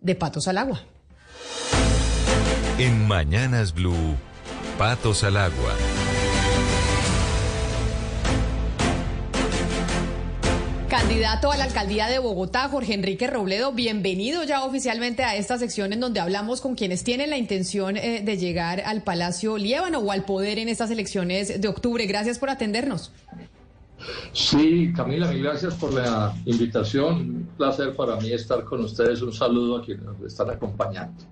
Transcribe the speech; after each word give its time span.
de 0.00 0.14
Patos 0.14 0.48
al 0.48 0.58
Agua. 0.58 0.82
En 2.78 3.06
Mañanas 3.06 3.74
Blue, 3.74 4.16
Patos 4.78 5.24
al 5.24 5.36
Agua. 5.36 5.74
Candidato 10.88 11.52
a 11.52 11.56
la 11.56 11.64
alcaldía 11.64 12.08
de 12.08 12.18
Bogotá, 12.18 12.68
Jorge 12.68 12.94
Enrique 12.94 13.28
Robledo, 13.28 13.72
bienvenido 13.72 14.42
ya 14.42 14.64
oficialmente 14.64 15.22
a 15.22 15.36
esta 15.36 15.56
sección 15.56 15.92
en 15.92 16.00
donde 16.00 16.18
hablamos 16.18 16.60
con 16.60 16.74
quienes 16.74 17.04
tienen 17.04 17.30
la 17.30 17.36
intención 17.36 17.96
eh, 17.96 18.22
de 18.24 18.36
llegar 18.38 18.82
al 18.84 19.02
Palacio 19.02 19.56
Liébano 19.56 20.00
o 20.00 20.10
al 20.10 20.24
poder 20.24 20.58
en 20.58 20.68
estas 20.68 20.90
elecciones 20.90 21.60
de 21.60 21.68
octubre. 21.68 22.04
Gracias 22.06 22.40
por 22.40 22.50
atendernos. 22.50 23.12
Sí, 24.32 24.92
Camila, 24.94 25.28
mil 25.28 25.42
gracias 25.42 25.74
por 25.74 25.92
la 25.92 26.34
invitación. 26.44 27.14
Un 27.14 27.48
placer 27.56 27.94
para 27.94 28.16
mí 28.16 28.32
estar 28.32 28.64
con 28.64 28.84
ustedes. 28.84 29.22
Un 29.22 29.32
saludo 29.32 29.78
a 29.78 29.84
quienes 29.84 30.04
nos 30.04 30.20
están 30.22 30.50
acompañando. 30.50 31.24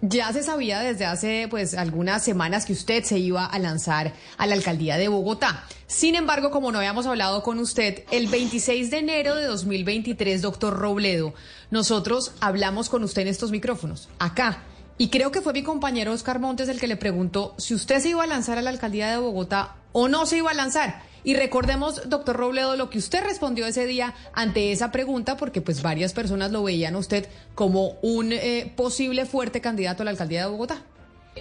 Ya 0.00 0.32
se 0.32 0.44
sabía 0.44 0.78
desde 0.78 1.06
hace 1.06 1.48
pues 1.50 1.74
algunas 1.74 2.22
semanas 2.22 2.64
que 2.64 2.72
usted 2.72 3.02
se 3.02 3.18
iba 3.18 3.44
a 3.44 3.58
lanzar 3.58 4.12
a 4.36 4.46
la 4.46 4.54
alcaldía 4.54 4.96
de 4.96 5.08
Bogotá. 5.08 5.64
Sin 5.88 6.14
embargo, 6.14 6.52
como 6.52 6.70
no 6.70 6.78
habíamos 6.78 7.06
hablado 7.06 7.42
con 7.42 7.58
usted, 7.58 8.04
el 8.12 8.28
26 8.28 8.92
de 8.92 8.98
enero 8.98 9.34
de 9.34 9.46
2023, 9.46 10.40
doctor 10.40 10.78
Robledo, 10.78 11.34
nosotros 11.72 12.32
hablamos 12.40 12.90
con 12.90 13.02
usted 13.02 13.22
en 13.22 13.28
estos 13.28 13.50
micrófonos, 13.50 14.08
acá. 14.20 14.62
Y 14.98 15.08
creo 15.08 15.32
que 15.32 15.40
fue 15.40 15.52
mi 15.52 15.64
compañero 15.64 16.12
Oscar 16.12 16.38
Montes 16.38 16.68
el 16.68 16.78
que 16.78 16.86
le 16.86 16.96
preguntó 16.96 17.54
si 17.58 17.74
usted 17.74 18.00
se 18.00 18.10
iba 18.10 18.22
a 18.22 18.28
lanzar 18.28 18.56
a 18.56 18.62
la 18.62 18.70
alcaldía 18.70 19.10
de 19.10 19.18
Bogotá 19.18 19.76
o 19.90 20.06
no 20.06 20.26
se 20.26 20.36
iba 20.36 20.52
a 20.52 20.54
lanzar. 20.54 21.02
Y 21.24 21.34
recordemos, 21.34 22.08
doctor 22.08 22.36
Robledo, 22.36 22.76
lo 22.76 22.90
que 22.90 22.98
usted 22.98 23.22
respondió 23.22 23.66
ese 23.66 23.86
día 23.86 24.14
ante 24.32 24.72
esa 24.72 24.90
pregunta, 24.92 25.36
porque 25.36 25.60
pues 25.60 25.82
varias 25.82 26.12
personas 26.12 26.52
lo 26.52 26.62
veían 26.62 26.94
a 26.94 26.98
usted 26.98 27.28
como 27.54 27.98
un 28.02 28.32
eh, 28.32 28.72
posible 28.76 29.26
fuerte 29.26 29.60
candidato 29.60 30.02
a 30.02 30.04
la 30.04 30.10
alcaldía 30.12 30.44
de 30.44 30.50
Bogotá. 30.50 30.82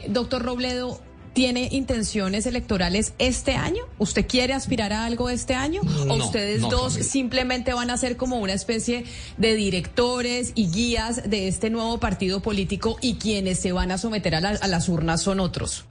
Doctor 0.07 0.43
Robledo, 0.43 1.01
¿tiene 1.33 1.69
intenciones 1.71 2.45
electorales 2.45 3.13
este 3.19 3.53
año? 3.55 3.83
¿Usted 3.97 4.27
quiere 4.27 4.53
aspirar 4.53 4.93
a 4.93 5.05
algo 5.05 5.29
este 5.29 5.55
año? 5.55 5.81
¿O 6.09 6.15
ustedes 6.15 6.61
dos 6.61 6.93
simplemente 6.93 7.73
van 7.73 7.89
a 7.89 7.97
ser 7.97 8.17
como 8.17 8.37
una 8.37 8.53
especie 8.53 9.05
de 9.37 9.55
directores 9.55 10.51
y 10.55 10.69
guías 10.69 11.29
de 11.29 11.47
este 11.47 11.69
nuevo 11.69 11.99
partido 11.99 12.41
político 12.41 12.97
y 13.01 13.15
quienes 13.15 13.59
se 13.59 13.71
van 13.71 13.91
a 13.91 13.97
someter 13.97 14.35
a 14.35 14.41
las 14.41 14.89
urnas 14.89 15.21
son 15.21 15.39
otros? 15.39 15.85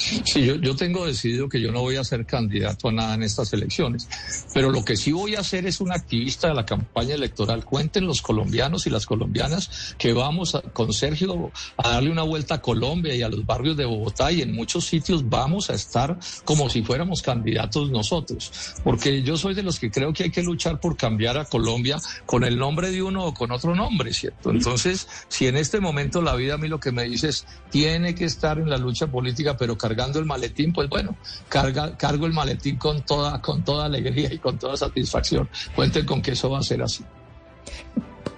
Sí, 0.00 0.46
yo, 0.62 0.76
tengo 0.76 1.04
decidido 1.04 1.48
que 1.48 1.60
yo 1.60 1.72
no 1.72 1.82
voy 1.82 1.96
a 1.96 2.04
ser 2.04 2.24
candidato 2.24 2.88
a 2.88 2.92
nada 2.92 3.14
en 3.14 3.22
estas 3.22 3.52
elecciones, 3.52 4.08
pero 4.54 4.70
lo 4.70 4.82
que 4.82 4.96
sí 4.96 5.12
voy 5.12 5.34
a 5.34 5.40
hacer 5.40 5.66
es 5.66 5.80
un 5.80 5.92
activista 5.92 6.48
de 6.48 6.54
la 6.54 6.64
campaña 6.64 7.14
electoral. 7.14 7.66
Cuenten 7.66 8.06
los 8.06 8.22
colombianos 8.22 8.86
y 8.86 8.90
las 8.90 9.04
colombianas 9.04 9.94
que 9.98 10.14
vamos 10.14 10.58
con 10.72 10.94
Sergio 10.94 11.52
a 11.76 11.90
darle 11.90 12.10
una 12.10 12.22
vuelta 12.22 12.56
a 12.56 12.62
Colombia 12.62 13.14
y 13.14 13.20
a 13.20 13.28
los 13.28 13.44
barrios 13.44 13.76
de 13.76 13.84
Bogotá 13.84 14.32
y 14.32 14.40
en 14.40 14.54
muchos 14.54 14.86
sitios 14.86 15.28
vamos 15.28 15.68
a 15.68 15.74
estar 15.74 16.18
como 16.44 16.70
si 16.70 16.82
fuéramos 16.82 17.20
candidatos 17.20 17.90
nosotros, 17.90 18.50
porque 18.82 19.22
yo 19.22 19.36
soy 19.36 19.54
de 19.54 19.62
los 19.62 19.78
que 19.78 19.90
creo 19.90 20.14
que 20.14 20.24
hay 20.24 20.30
que 20.30 20.42
luchar 20.42 20.80
por 20.80 20.96
cambiar 20.96 21.36
a 21.36 21.44
Colombia 21.44 21.98
con 22.24 22.44
el 22.44 22.58
nombre 22.58 22.90
de 22.90 23.02
uno 23.02 23.26
o 23.26 23.34
con 23.34 23.52
otro 23.52 23.74
nombre, 23.74 24.14
¿cierto? 24.14 24.50
Entonces, 24.50 25.06
si 25.28 25.46
en 25.46 25.56
este 25.56 25.78
momento 25.78 26.22
la 26.22 26.34
vida 26.36 26.54
a 26.54 26.58
mí 26.58 26.68
lo 26.68 26.80
que 26.80 26.90
me 26.90 27.04
dice 27.04 27.28
es, 27.28 27.46
tiene 27.70 28.14
que 28.14 28.24
estar 28.24 28.58
en 28.58 28.70
la 28.70 28.78
lucha 28.78 29.06
política, 29.06 29.56
pero 29.56 29.76
cargando 29.90 30.20
el 30.20 30.24
maletín, 30.24 30.72
pues 30.72 30.88
bueno, 30.88 31.16
carga, 31.48 31.96
cargo 31.96 32.26
el 32.26 32.32
maletín 32.32 32.76
con 32.76 33.04
toda, 33.04 33.42
con 33.42 33.64
toda 33.64 33.86
alegría 33.86 34.32
y 34.32 34.38
con 34.38 34.56
toda 34.56 34.76
satisfacción. 34.76 35.48
Cuenten 35.74 36.06
con 36.06 36.22
que 36.22 36.32
eso 36.32 36.48
va 36.48 36.60
a 36.60 36.62
ser 36.62 36.80
así. 36.82 37.04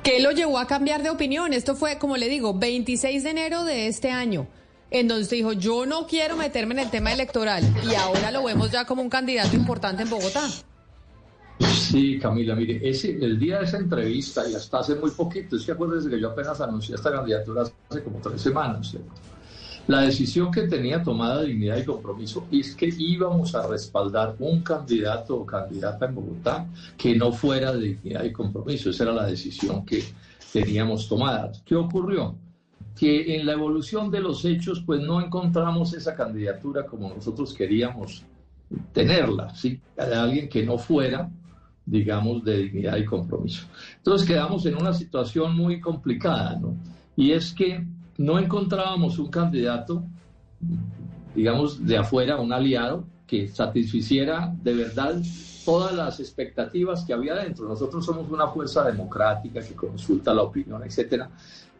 ¿Qué 0.03 0.21
lo 0.21 0.33
llevó 0.33 0.59
a 0.59 0.67
cambiar 0.67 1.03
de 1.03 1.11
opinión? 1.11 1.53
Esto 1.53 1.77
fue, 1.77 1.99
como 1.99 2.17
le 2.17 2.29
digo, 2.31 2.55
26 2.55 3.23
de 3.23 3.31
enero 3.31 3.65
de 3.65 3.87
este 3.87 4.11
año, 4.11 4.49
en 4.91 5.09
donde 5.09 5.25
usted 5.25 5.37
dijo, 5.37 5.53
yo 5.53 5.85
no 5.85 6.07
quiero 6.07 6.37
meterme 6.37 6.73
en 6.73 6.81
el 6.81 6.91
tema 6.91 7.13
electoral 7.13 7.63
y 7.89 7.95
ahora 7.95 8.31
lo 8.31 8.43
vemos 8.43 8.71
ya 8.71 8.87
como 8.87 9.03
un 9.03 9.11
candidato 9.11 9.55
importante 9.55 10.05
en 10.05 10.11
Bogotá. 10.11 10.49
Sí, 11.61 12.19
Camila, 12.19 12.55
mire, 12.57 12.81
ese, 12.83 13.11
el 13.11 13.39
día 13.39 13.59
de 13.59 13.67
esa 13.67 13.77
entrevista 13.77 14.49
y 14.49 14.55
hasta 14.55 14.79
hace 14.79 14.95
muy 14.95 15.11
poquito, 15.11 15.57
es 15.57 15.65
que 15.65 15.73
acuérdense 15.73 16.09
que 16.09 16.19
yo 16.19 16.31
apenas 16.31 16.61
anuncié 16.61 16.95
esta 16.95 17.13
candidatura 17.13 17.63
hace 17.91 18.03
como 18.03 18.19
tres 18.21 18.41
semanas, 18.41 18.91
¿cierto? 18.91 19.13
La 19.89 20.03
decisión 20.03 20.53
que 20.53 20.63
tenía 20.63 21.03
tomada 21.03 21.43
Dignidad 21.43 21.77
y 21.77 21.85
Compromiso 21.85 22.47
es 22.53 22.77
que 22.77 22.87
íbamos 22.87 23.55
a 23.55 23.67
respaldar 23.67 24.37
un 24.39 24.63
candidato 24.63 25.37
o 25.37 25.45
candidata 25.45 26.07
en 26.07 26.15
Bogotá 26.15 26.67
que 26.97 27.17
no 27.17 27.33
fuera 27.33 27.73
de 27.73 27.81
Dignidad 27.81 28.23
y 28.23 28.33
Compromiso. 28.33 28.91
Esa 28.91 29.05
era 29.05 29.13
la 29.13 29.27
decisión 29.27 29.85
que 29.85 30.05
teníamos 30.53 31.09
tomada. 31.09 31.51
¿Qué 31.65 31.75
ocurrió? 31.75 32.37
Que 32.97 33.35
en 33.35 33.45
la 33.45 33.55
evolución 33.55 34.09
de 34.11 34.21
los 34.21 34.45
hechos, 34.45 34.83
pues 34.87 35.01
no 35.01 35.21
encontramos 35.21 35.93
esa 35.95 36.15
candidatura 36.15 36.87
como 36.87 37.09
nosotros 37.09 37.53
queríamos 37.53 38.25
tenerla, 38.93 39.53
¿sí? 39.55 39.81
Alguien 39.97 40.49
que 40.49 40.63
no 40.63 40.79
fuera, 40.79 41.29
digamos, 41.85 42.45
de 42.45 42.59
dignidad 42.59 42.99
y 42.99 43.05
compromiso. 43.05 43.67
Entonces 43.97 44.29
quedamos 44.29 44.65
en 44.65 44.77
una 44.77 44.93
situación 44.93 45.57
muy 45.57 45.81
complicada, 45.81 46.57
¿no? 46.57 46.77
Y 47.17 47.33
es 47.33 47.53
que 47.53 47.85
no 48.23 48.39
encontrábamos 48.39 49.19
un 49.19 49.29
candidato, 49.29 50.05
digamos, 51.35 51.85
de 51.85 51.99
afuera, 51.99 52.39
un 52.39 52.53
aliado, 52.53 53.05
que 53.27 53.49
satisficiera 53.49 54.55
de 54.63 54.75
verdad 54.75 55.21
todas 55.65 55.93
las 55.93 56.21
expectativas 56.21 57.05
que 57.05 57.13
había 57.13 57.35
dentro. 57.35 57.67
Nosotros 57.67 58.05
somos 58.05 58.31
una 58.31 58.47
fuerza 58.49 58.85
democrática 58.85 59.61
que 59.61 59.75
consulta 59.75 60.33
la 60.33 60.43
opinión, 60.43 60.85
etcétera. 60.85 61.31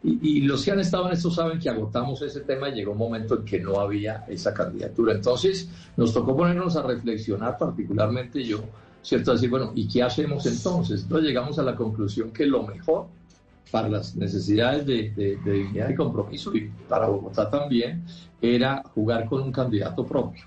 Y, 0.03 0.41
los 0.41 0.65
que 0.65 0.71
han 0.71 0.81
estado 0.81 1.07
en 1.07 1.13
esto 1.13 1.31
saben 1.31 1.59
que 1.59 1.69
agotamos 1.69 2.21
ese 2.21 2.41
tema 2.41 2.67
y 2.67 2.73
llegó 2.73 2.91
un 2.91 2.97
momento 2.97 3.35
en 3.39 3.45
que 3.45 3.61
no 3.61 3.79
había 3.79 4.25
esa 4.27 4.53
candidatura. 4.53 5.13
Entonces 5.13 5.69
nos 5.95 6.13
tocó 6.13 6.35
ponernos 6.35 6.75
a 6.75 6.81
reflexionar, 6.81 7.57
particularmente 7.57 8.43
yo, 8.43 8.65
¿cierto? 9.01 9.31
Decir, 9.31 9.49
bueno, 9.49 9.71
¿y 9.75 9.87
qué 9.87 10.03
hacemos 10.03 10.45
entonces? 10.45 11.03
Entonces 11.03 11.25
llegamos 11.25 11.57
a 11.57 11.63
la 11.63 11.77
conclusión 11.77 12.31
que 12.31 12.45
lo 12.45 12.63
mejor 12.63 13.07
para 13.71 13.89
las 13.89 14.15
necesidades 14.15 14.85
de, 14.85 15.37
dignidad 15.43 15.89
y 15.89 15.95
compromiso 15.95 16.55
y 16.55 16.71
para 16.87 17.07
Bogotá 17.07 17.49
también, 17.49 18.03
era 18.41 18.83
jugar 18.93 19.25
con 19.25 19.41
un 19.41 19.51
candidato 19.51 20.05
propio. 20.05 20.45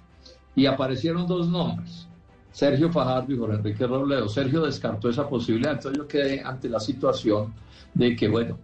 Y 0.54 0.66
aparecieron 0.66 1.26
dos 1.26 1.48
nombres, 1.48 2.08
Sergio 2.52 2.90
Fajardo 2.90 3.34
y 3.34 3.36
Jorge 3.36 3.56
Enrique 3.56 3.86
Robledo. 3.86 4.28
Sergio 4.28 4.62
descartó 4.62 5.10
esa 5.10 5.28
posibilidad, 5.28 5.72
entonces 5.72 5.98
yo 5.98 6.08
quedé 6.08 6.40
ante 6.40 6.68
la 6.68 6.80
situación 6.80 7.52
de 7.92 8.16
que, 8.16 8.28
bueno, 8.28 8.58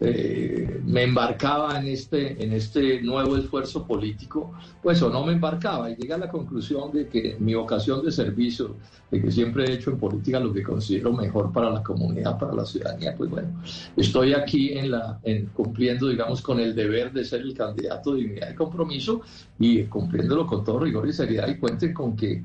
eh, 0.00 0.80
me 0.84 1.04
embarcaba 1.04 1.78
en 1.78 1.86
este, 1.86 2.42
en 2.42 2.52
este 2.52 3.00
nuevo 3.02 3.36
esfuerzo 3.36 3.86
político, 3.86 4.52
pues 4.82 5.00
o 5.02 5.10
no 5.10 5.24
me 5.24 5.34
embarcaba. 5.34 5.90
Y 5.90 5.96
llega 5.96 6.16
a 6.16 6.18
la 6.18 6.28
conclusión 6.28 6.90
de 6.92 7.06
que 7.08 7.36
mi 7.38 7.54
vocación 7.54 8.04
de 8.04 8.10
servicio, 8.10 8.76
de 9.10 9.20
que 9.20 9.30
siempre 9.30 9.64
he 9.64 9.74
hecho 9.74 9.90
en 9.90 9.98
política 9.98 10.40
lo 10.40 10.52
que 10.52 10.62
considero 10.62 11.12
mejor 11.12 11.52
para 11.52 11.70
la 11.70 11.82
comunidad, 11.82 12.38
para 12.38 12.54
la 12.54 12.64
ciudadanía, 12.64 13.14
pues 13.14 13.30
bueno, 13.30 13.48
estoy 13.96 14.32
aquí 14.32 14.72
en 14.72 14.90
la, 14.90 15.20
en, 15.22 15.46
cumpliendo, 15.46 16.08
digamos, 16.08 16.42
con 16.42 16.60
el 16.60 16.74
deber 16.74 17.12
de 17.12 17.24
ser 17.24 17.42
el 17.42 17.54
candidato 17.54 18.14
de 18.14 18.22
dignidad 18.22 18.50
y 18.50 18.54
compromiso 18.54 19.20
y 19.58 19.84
cumpliéndolo 19.84 20.46
con 20.46 20.64
todo 20.64 20.80
rigor 20.80 21.06
y 21.08 21.12
seriedad. 21.12 21.46
Y 21.48 21.58
cuenten 21.58 21.92
con 21.92 22.16
que 22.16 22.42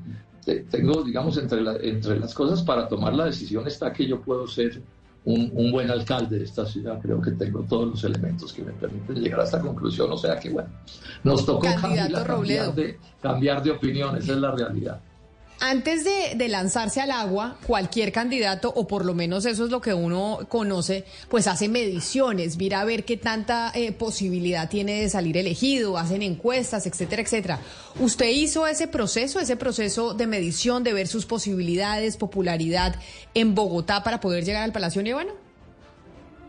tengo, 0.70 1.02
digamos, 1.02 1.36
entre, 1.36 1.60
entre 1.88 2.18
las 2.18 2.34
cosas 2.34 2.62
para 2.62 2.88
tomar 2.88 3.14
la 3.14 3.26
decisión 3.26 3.66
está 3.66 3.92
que 3.92 4.06
yo 4.06 4.20
puedo 4.20 4.46
ser 4.46 4.80
un, 5.24 5.70
buen 5.70 5.90
alcalde 5.90 6.38
de 6.38 6.44
esta 6.44 6.64
ciudad. 6.66 6.98
Creo 7.00 7.20
que 7.20 7.32
tengo 7.32 7.60
todos 7.62 7.88
los 7.88 8.04
elementos 8.04 8.52
que 8.52 8.62
me 8.62 8.72
permiten 8.72 9.16
llegar 9.16 9.40
a 9.40 9.44
esta 9.44 9.60
conclusión. 9.60 10.10
O 10.10 10.16
sea 10.16 10.38
que, 10.38 10.50
bueno, 10.50 10.68
nos 11.24 11.44
tocó 11.44 11.66
cambiar, 11.80 12.74
de, 12.74 12.98
cambiar 13.20 13.62
de 13.62 13.70
opinión, 13.72 14.16
esa 14.16 14.32
es 14.32 14.38
la 14.38 14.52
realidad. 14.52 15.00
Antes 15.62 16.04
de, 16.04 16.48
lanzarse 16.48 17.02
al 17.02 17.10
agua, 17.10 17.58
cualquier 17.66 18.12
candidato, 18.12 18.72
o 18.74 18.86
por 18.86 19.04
lo 19.04 19.12
menos 19.12 19.44
eso 19.44 19.66
es 19.66 19.70
lo 19.70 19.82
que 19.82 19.92
uno 19.92 20.38
conoce, 20.48 21.04
pues 21.28 21.46
hace 21.46 21.68
mediciones, 21.68 22.56
mira 22.56 22.80
a 22.80 22.84
ver 22.86 23.04
qué 23.04 23.18
tanta 23.18 23.70
eh, 23.74 23.92
posibilidad 23.92 24.70
tiene 24.70 25.02
de 25.02 25.10
salir 25.10 25.36
elegido, 25.36 25.98
hacen 25.98 26.22
encuestas, 26.22 26.86
etcétera, 26.86 27.20
etcétera. 27.20 27.60
¿Usted 28.00 28.30
hizo 28.30 28.66
ese 28.66 28.88
proceso, 28.88 29.38
ese 29.38 29.56
proceso 29.56 30.14
de 30.14 30.26
medición, 30.26 30.82
de 30.82 30.94
ver 30.94 31.08
sus 31.08 31.26
posibilidades, 31.26 32.16
popularidad 32.16 32.96
en 33.34 33.54
Bogotá 33.54 34.02
para 34.02 34.18
poder 34.18 34.46
llegar 34.46 34.62
al 34.62 34.72
Palacio 34.72 35.02
Nievano? 35.02 35.32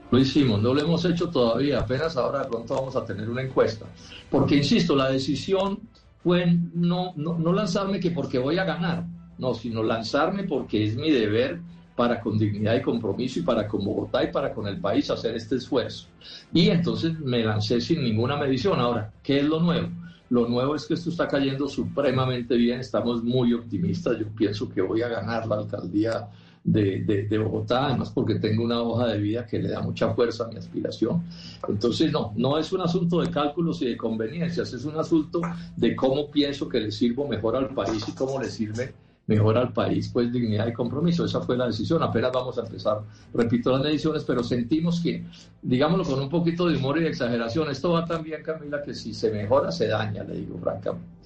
Lo 0.10 0.20
hicimos, 0.20 0.62
no 0.62 0.74
lo 0.74 0.82
hemos 0.82 1.04
hecho 1.04 1.30
todavía, 1.30 1.80
apenas 1.80 2.16
ahora 2.16 2.44
de 2.44 2.50
pronto 2.50 2.76
vamos 2.76 2.96
a 2.96 3.06
tener 3.06 3.30
una 3.30 3.42
encuesta. 3.42 3.86
Porque, 4.30 4.56
insisto, 4.56 4.96
la 4.96 5.10
decisión 5.10 5.80
fue 6.24 6.58
no, 6.74 7.14
no, 7.16 7.54
lanzarme 7.54 8.00
que 8.00 8.12
porque 8.12 8.38
voy 8.38 8.58
a 8.58 8.64
ganar, 8.64 9.06
no, 9.38 9.54
sino 9.54 9.84
lanzarme 9.84 10.44
porque 10.44 10.86
es 10.86 10.96
mi 10.96 11.12
deber 11.12 11.60
para 11.96 12.20
con 12.20 12.38
dignidad 12.38 12.76
y 12.76 12.82
compromiso 12.82 13.40
y 13.40 13.44
para 13.44 13.68
con 13.68 13.84
Bogotá 13.84 14.24
y 14.24 14.32
para 14.32 14.54
con 14.54 14.68
el 14.68 14.80
país 14.80 15.10
hacer 15.10 15.36
este 15.36 15.56
esfuerzo. 15.56 16.08
Y 16.54 16.70
entonces 16.70 17.20
me 17.20 17.44
lancé 17.44 17.82
sin 17.82 18.04
ninguna 18.04 18.38
medición. 18.38 18.80
Ahora, 18.80 19.12
¿qué 19.22 19.40
es 19.40 19.46
lo 19.46 19.60
nuevo? 19.60 19.90
Lo 20.30 20.48
nuevo 20.48 20.76
es 20.76 20.86
que 20.86 20.94
esto 20.94 21.10
está 21.10 21.28
cayendo 21.28 21.68
supremamente 21.68 22.56
bien, 22.56 22.80
estamos 22.80 23.22
muy 23.22 23.54
optimistas, 23.54 24.18
yo 24.18 24.28
pienso 24.30 24.70
que 24.70 24.82
voy 24.82 25.02
a 25.02 25.10
ganar 25.10 25.46
la 25.46 25.58
alcaldía 25.58 26.30
de, 26.64 27.26
de, 27.28 27.38
Bogotá, 27.40 27.88
además 27.88 28.12
porque 28.12 28.36
tengo 28.36 28.64
una 28.64 28.82
hoja 28.82 29.08
de 29.08 29.18
vida 29.18 29.46
que 29.46 29.60
le 29.60 29.70
da 29.70 29.82
mucha 29.82 30.14
fuerza 30.14 30.46
a 30.46 30.48
mi 30.48 30.58
aspiración. 30.58 31.24
Entonces, 31.68 32.12
no, 32.12 32.34
no 32.36 32.58
es 32.58 32.72
un 32.72 32.82
asunto 32.82 33.22
de 33.22 33.32
cálculos 33.32 33.82
y 33.82 33.86
de 33.86 33.98
conveniencias, 33.98 34.74
es 34.74 34.86
un 34.86 34.98
asunto 34.98 35.42
de 35.76 35.96
cómo 35.96 36.30
pienso 36.30 36.70
que 36.70 36.80
le 36.80 36.92
sirvo 36.92 37.28
mejor 37.28 37.56
al 37.56 37.70
país 37.70 38.08
y 38.08 38.12
cómo 38.14 38.40
le 38.40 38.50
sirve 38.50 38.94
mejor 39.28 39.58
al 39.58 39.72
país, 39.72 40.10
pues 40.10 40.32
dignidad 40.32 40.68
y 40.68 40.74
compromiso. 40.74 41.26
Esa 41.26 41.42
fue 41.42 41.58
la 41.58 41.68
decisión. 41.68 42.04
Apenas 42.04 42.32
vamos 42.34 42.58
a 42.58 42.62
empezar, 42.62 43.02
repito, 43.34 43.72
las 43.72 43.82
mediciones, 43.82 44.24
pero 44.24 44.44
sentimos 44.44 45.00
que, 45.00 45.24
digámoslo 45.62 46.04
con 46.04 46.22
un 46.22 46.30
poquito 46.30 46.68
de 46.68 46.78
humor 46.78 46.98
y 46.98 47.04
de 47.04 47.10
exageración, 47.10 47.70
esto 47.70 47.92
va 47.92 48.06
tan 48.06 48.24
bien, 48.24 48.44
Camila, 48.44 48.82
que 48.84 48.94
si 48.94 49.14
se 49.14 49.32
mejora, 49.32 49.72
se 49.72 49.88
daña, 49.88 50.24
le 50.24 50.36
digo 50.36 50.58
francamente. 50.60 51.21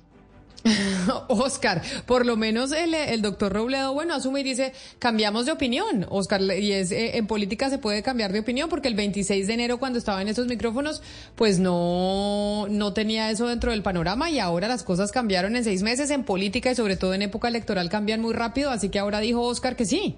Oscar, 1.27 1.81
por 2.05 2.25
lo 2.25 2.37
menos 2.37 2.71
el, 2.71 3.21
doctor 3.21 3.53
Robledo, 3.53 3.93
bueno, 3.93 4.15
asume 4.15 4.41
y 4.41 4.43
dice, 4.43 4.73
cambiamos 4.99 5.45
de 5.45 5.51
opinión, 5.51 6.05
Oscar, 6.09 6.41
y 6.41 6.71
es, 6.71 6.91
eh, 6.91 7.17
en 7.17 7.27
política 7.27 7.69
se 7.69 7.77
puede 7.77 8.01
cambiar 8.01 8.33
de 8.33 8.39
opinión 8.39 8.69
porque 8.69 8.87
el 8.87 8.95
26 8.95 9.47
de 9.47 9.53
enero 9.53 9.77
cuando 9.77 9.99
estaba 9.99 10.21
en 10.21 10.27
esos 10.27 10.47
micrófonos, 10.47 11.01
pues 11.35 11.59
no, 11.59 12.67
no 12.69 12.93
tenía 12.93 13.29
eso 13.29 13.47
dentro 13.47 13.71
del 13.71 13.83
panorama 13.83 14.29
y 14.29 14.39
ahora 14.39 14.67
las 14.67 14.83
cosas 14.83 15.11
cambiaron 15.11 15.55
en 15.55 15.63
seis 15.63 15.83
meses 15.83 16.09
en 16.09 16.23
política 16.23 16.71
y 16.71 16.75
sobre 16.75 16.97
todo 16.97 17.13
en 17.13 17.21
época 17.21 17.47
electoral 17.47 17.89
cambian 17.89 18.21
muy 18.21 18.33
rápido, 18.33 18.71
así 18.71 18.89
que 18.89 18.99
ahora 18.99 19.19
dijo 19.19 19.41
Oscar 19.41 19.75
que 19.75 19.85
sí. 19.85 20.15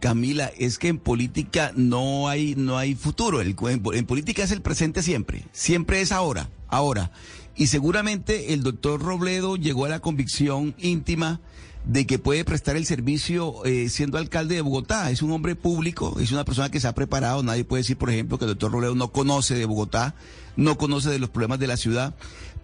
Camila, 0.00 0.52
es 0.58 0.78
que 0.78 0.88
en 0.88 0.98
política 0.98 1.72
no 1.74 2.28
hay, 2.28 2.54
no 2.54 2.76
hay 2.76 2.94
futuro. 2.94 3.40
en 3.40 3.54
política 4.06 4.44
es 4.44 4.50
el 4.50 4.60
presente 4.60 5.02
siempre. 5.02 5.44
Siempre 5.52 6.02
es 6.02 6.12
ahora, 6.12 6.50
ahora. 6.68 7.10
Y 7.56 7.68
seguramente 7.68 8.52
el 8.52 8.62
doctor 8.62 9.00
Robledo 9.00 9.56
llegó 9.56 9.86
a 9.86 9.88
la 9.88 10.00
convicción 10.00 10.74
íntima 10.78 11.40
de 11.86 12.04
que 12.04 12.18
puede 12.18 12.44
prestar 12.44 12.76
el 12.76 12.84
servicio 12.84 13.64
eh, 13.64 13.88
siendo 13.88 14.18
alcalde 14.18 14.56
de 14.56 14.60
Bogotá. 14.60 15.10
Es 15.10 15.22
un 15.22 15.30
hombre 15.30 15.54
público, 15.54 16.18
es 16.20 16.32
una 16.32 16.44
persona 16.44 16.70
que 16.70 16.80
se 16.80 16.88
ha 16.88 16.94
preparado. 16.94 17.42
Nadie 17.42 17.64
puede 17.64 17.82
decir, 17.82 17.96
por 17.96 18.10
ejemplo, 18.10 18.38
que 18.38 18.44
el 18.44 18.50
doctor 18.50 18.72
Robledo 18.72 18.94
no 18.94 19.12
conoce 19.12 19.54
de 19.54 19.64
Bogotá, 19.64 20.14
no 20.56 20.76
conoce 20.76 21.10
de 21.10 21.18
los 21.18 21.30
problemas 21.30 21.58
de 21.58 21.68
la 21.68 21.76
ciudad. 21.76 22.14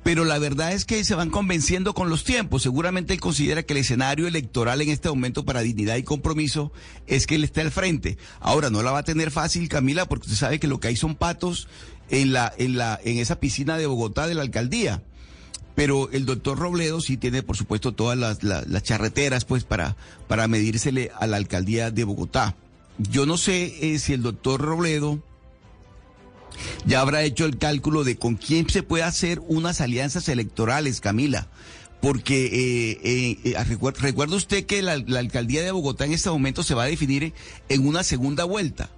Pero 0.02 0.24
la 0.24 0.38
verdad 0.38 0.72
es 0.72 0.84
que 0.84 1.04
se 1.04 1.14
van 1.14 1.30
convenciendo 1.30 1.94
con 1.94 2.10
los 2.10 2.24
tiempos. 2.24 2.64
Seguramente 2.64 3.14
él 3.14 3.20
considera 3.20 3.62
que 3.62 3.72
el 3.72 3.78
escenario 3.78 4.26
electoral 4.26 4.82
en 4.82 4.90
este 4.90 5.08
momento 5.08 5.44
para 5.44 5.60
dignidad 5.60 5.94
y 5.94 6.02
compromiso 6.02 6.72
es 7.06 7.28
que 7.28 7.36
él 7.36 7.44
esté 7.44 7.60
al 7.60 7.70
frente. 7.70 8.18
Ahora 8.40 8.68
no 8.68 8.82
la 8.82 8.90
va 8.90 8.98
a 8.98 9.04
tener 9.04 9.30
fácil, 9.30 9.68
Camila, 9.68 10.06
porque 10.06 10.26
usted 10.26 10.38
sabe 10.38 10.58
que 10.58 10.66
lo 10.66 10.80
que 10.80 10.88
hay 10.88 10.96
son 10.96 11.14
patos 11.14 11.68
en, 12.12 12.32
la, 12.32 12.52
en, 12.58 12.76
la, 12.76 13.00
en 13.02 13.18
esa 13.18 13.40
piscina 13.40 13.76
de 13.76 13.86
Bogotá 13.86 14.28
de 14.28 14.34
la 14.34 14.42
alcaldía. 14.42 15.02
Pero 15.74 16.10
el 16.12 16.26
doctor 16.26 16.58
Robledo 16.58 17.00
sí 17.00 17.16
tiene, 17.16 17.42
por 17.42 17.56
supuesto, 17.56 17.92
todas 17.92 18.16
las, 18.18 18.44
las, 18.44 18.82
charreteras 18.82 19.46
pues, 19.46 19.64
para, 19.64 19.96
para 20.28 20.46
medírsele 20.46 21.10
a 21.18 21.26
la 21.26 21.38
alcaldía 21.38 21.90
de 21.90 22.04
Bogotá. 22.04 22.54
Yo 22.98 23.24
no 23.24 23.38
sé 23.38 23.74
eh, 23.80 23.98
si 23.98 24.12
el 24.12 24.22
doctor 24.22 24.60
Robledo 24.60 25.22
ya 26.84 27.00
habrá 27.00 27.22
hecho 27.22 27.46
el 27.46 27.56
cálculo 27.56 28.04
de 28.04 28.18
con 28.18 28.36
quién 28.36 28.68
se 28.68 28.82
puede 28.82 29.04
hacer 29.04 29.40
unas 29.48 29.80
alianzas 29.80 30.28
electorales, 30.28 31.00
Camila. 31.00 31.48
Porque 32.02 32.46
eh, 33.02 33.38
eh, 33.44 33.64
recuerda 34.00 34.36
usted 34.36 34.66
que 34.66 34.82
la, 34.82 34.98
la 34.98 35.20
alcaldía 35.20 35.62
de 35.62 35.70
Bogotá 35.70 36.04
en 36.04 36.12
este 36.12 36.28
momento 36.28 36.62
se 36.62 36.74
va 36.74 36.82
a 36.82 36.86
definir 36.86 37.32
en 37.70 37.86
una 37.86 38.02
segunda 38.02 38.44
vuelta. 38.44 38.90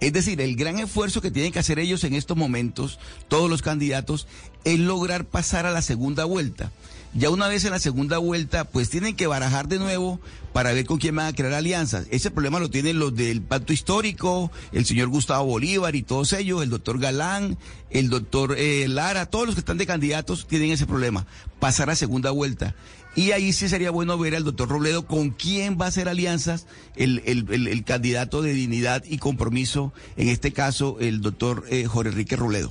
Es 0.00 0.12
decir, 0.12 0.40
el 0.40 0.56
gran 0.56 0.78
esfuerzo 0.78 1.20
que 1.20 1.30
tienen 1.30 1.52
que 1.52 1.58
hacer 1.58 1.78
ellos 1.78 2.04
en 2.04 2.14
estos 2.14 2.36
momentos, 2.36 2.98
todos 3.28 3.50
los 3.50 3.62
candidatos, 3.62 4.26
es 4.64 4.78
lograr 4.78 5.24
pasar 5.24 5.66
a 5.66 5.72
la 5.72 5.82
segunda 5.82 6.24
vuelta. 6.24 6.70
Ya 7.14 7.30
una 7.30 7.48
vez 7.48 7.64
en 7.64 7.70
la 7.70 7.78
segunda 7.78 8.18
vuelta, 8.18 8.64
pues 8.64 8.90
tienen 8.90 9.16
que 9.16 9.26
barajar 9.26 9.66
de 9.66 9.78
nuevo 9.78 10.20
para 10.52 10.72
ver 10.72 10.84
con 10.84 10.98
quién 10.98 11.16
van 11.16 11.26
a 11.26 11.32
crear 11.32 11.54
alianzas. 11.54 12.06
Ese 12.10 12.30
problema 12.30 12.60
lo 12.60 12.68
tienen 12.68 12.98
los 12.98 13.14
del 13.14 13.40
pacto 13.40 13.72
histórico, 13.72 14.52
el 14.72 14.84
señor 14.84 15.08
Gustavo 15.08 15.46
Bolívar 15.46 15.96
y 15.96 16.02
todos 16.02 16.32
ellos, 16.34 16.62
el 16.62 16.70
doctor 16.70 16.98
Galán, 16.98 17.56
el 17.90 18.10
doctor 18.10 18.54
eh, 18.58 18.86
Lara, 18.88 19.26
todos 19.26 19.46
los 19.46 19.54
que 19.54 19.60
están 19.60 19.78
de 19.78 19.86
candidatos 19.86 20.46
tienen 20.46 20.70
ese 20.70 20.86
problema, 20.86 21.26
pasar 21.58 21.88
a 21.88 21.96
segunda 21.96 22.30
vuelta. 22.30 22.74
Y 23.18 23.32
ahí 23.32 23.52
sí 23.52 23.68
sería 23.68 23.90
bueno 23.90 24.16
ver 24.16 24.36
al 24.36 24.44
doctor 24.44 24.68
Robledo 24.68 25.04
con 25.04 25.30
quién 25.30 25.76
va 25.76 25.86
a 25.86 25.88
hacer 25.88 26.08
alianzas 26.08 26.68
el, 26.94 27.20
el, 27.26 27.82
candidato 27.82 28.42
de 28.42 28.52
dignidad 28.52 29.02
y 29.04 29.18
compromiso, 29.18 29.92
en 30.16 30.28
este 30.28 30.52
caso 30.52 30.98
el 31.00 31.20
doctor 31.20 31.64
eh, 31.68 31.86
Jorge 31.86 32.10
Enrique 32.10 32.36
Robledo. 32.36 32.70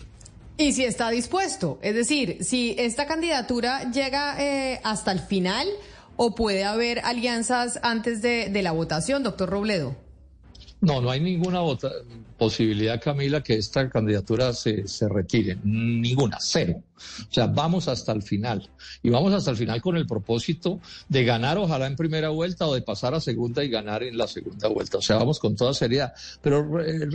Y 0.58 0.72
si 0.72 0.86
está 0.86 1.10
dispuesto, 1.10 1.80
es 1.82 1.96
decir, 1.96 2.38
si 2.46 2.76
esta 2.78 3.08
candidatura 3.08 3.92
llega 3.92 4.42
eh, 4.42 4.80
hasta 4.86 5.12
el 5.12 5.20
final 5.20 5.68
o 6.16 6.34
puede 6.34 6.64
haber 6.64 7.00
alianzas 7.00 7.78
antes 7.84 8.22
de, 8.22 8.48
de 8.48 8.62
la 8.62 8.72
votación, 8.72 9.24
doctor 9.24 9.50
Robledo. 9.50 9.98
No, 10.80 11.02
no 11.02 11.12
hay 11.12 11.20
ninguna 11.20 11.60
posibilidad, 12.38 13.02
Camila, 13.02 13.42
que 13.42 13.56
esta 13.56 13.90
candidatura 13.90 14.54
se, 14.54 14.88
se 14.88 15.08
retire. 15.10 15.58
Ninguna, 15.64 16.38
cero. 16.40 16.84
O 16.98 17.34
sea, 17.34 17.48
vamos 17.48 17.88
hasta 17.88 18.12
el 18.12 18.24
final. 18.24 18.70
Y 19.04 19.10
vamos 19.10 19.34
hasta 19.34 19.52
el 19.52 19.58
final 19.58 19.82
con 19.82 19.98
el 19.98 20.08
propósito 20.08 20.80
de 21.08 21.24
ganar, 21.24 21.58
ojalá 21.58 21.88
en 21.88 21.96
primera 21.96 22.30
vuelta, 22.30 22.68
o 22.68 22.74
de 22.74 22.82
pasar 22.82 23.14
a 23.14 23.20
segunda 23.20 23.64
y 23.64 23.70
ganar 23.70 24.04
en 24.04 24.18
la 24.18 24.28
segunda 24.28 24.68
vuelta. 24.68 24.98
O 24.98 25.02
sea, 25.02 25.18
vamos 25.18 25.40
con 25.40 25.56
toda 25.56 25.74
seriedad. 25.74 26.14
Pero 26.42 26.68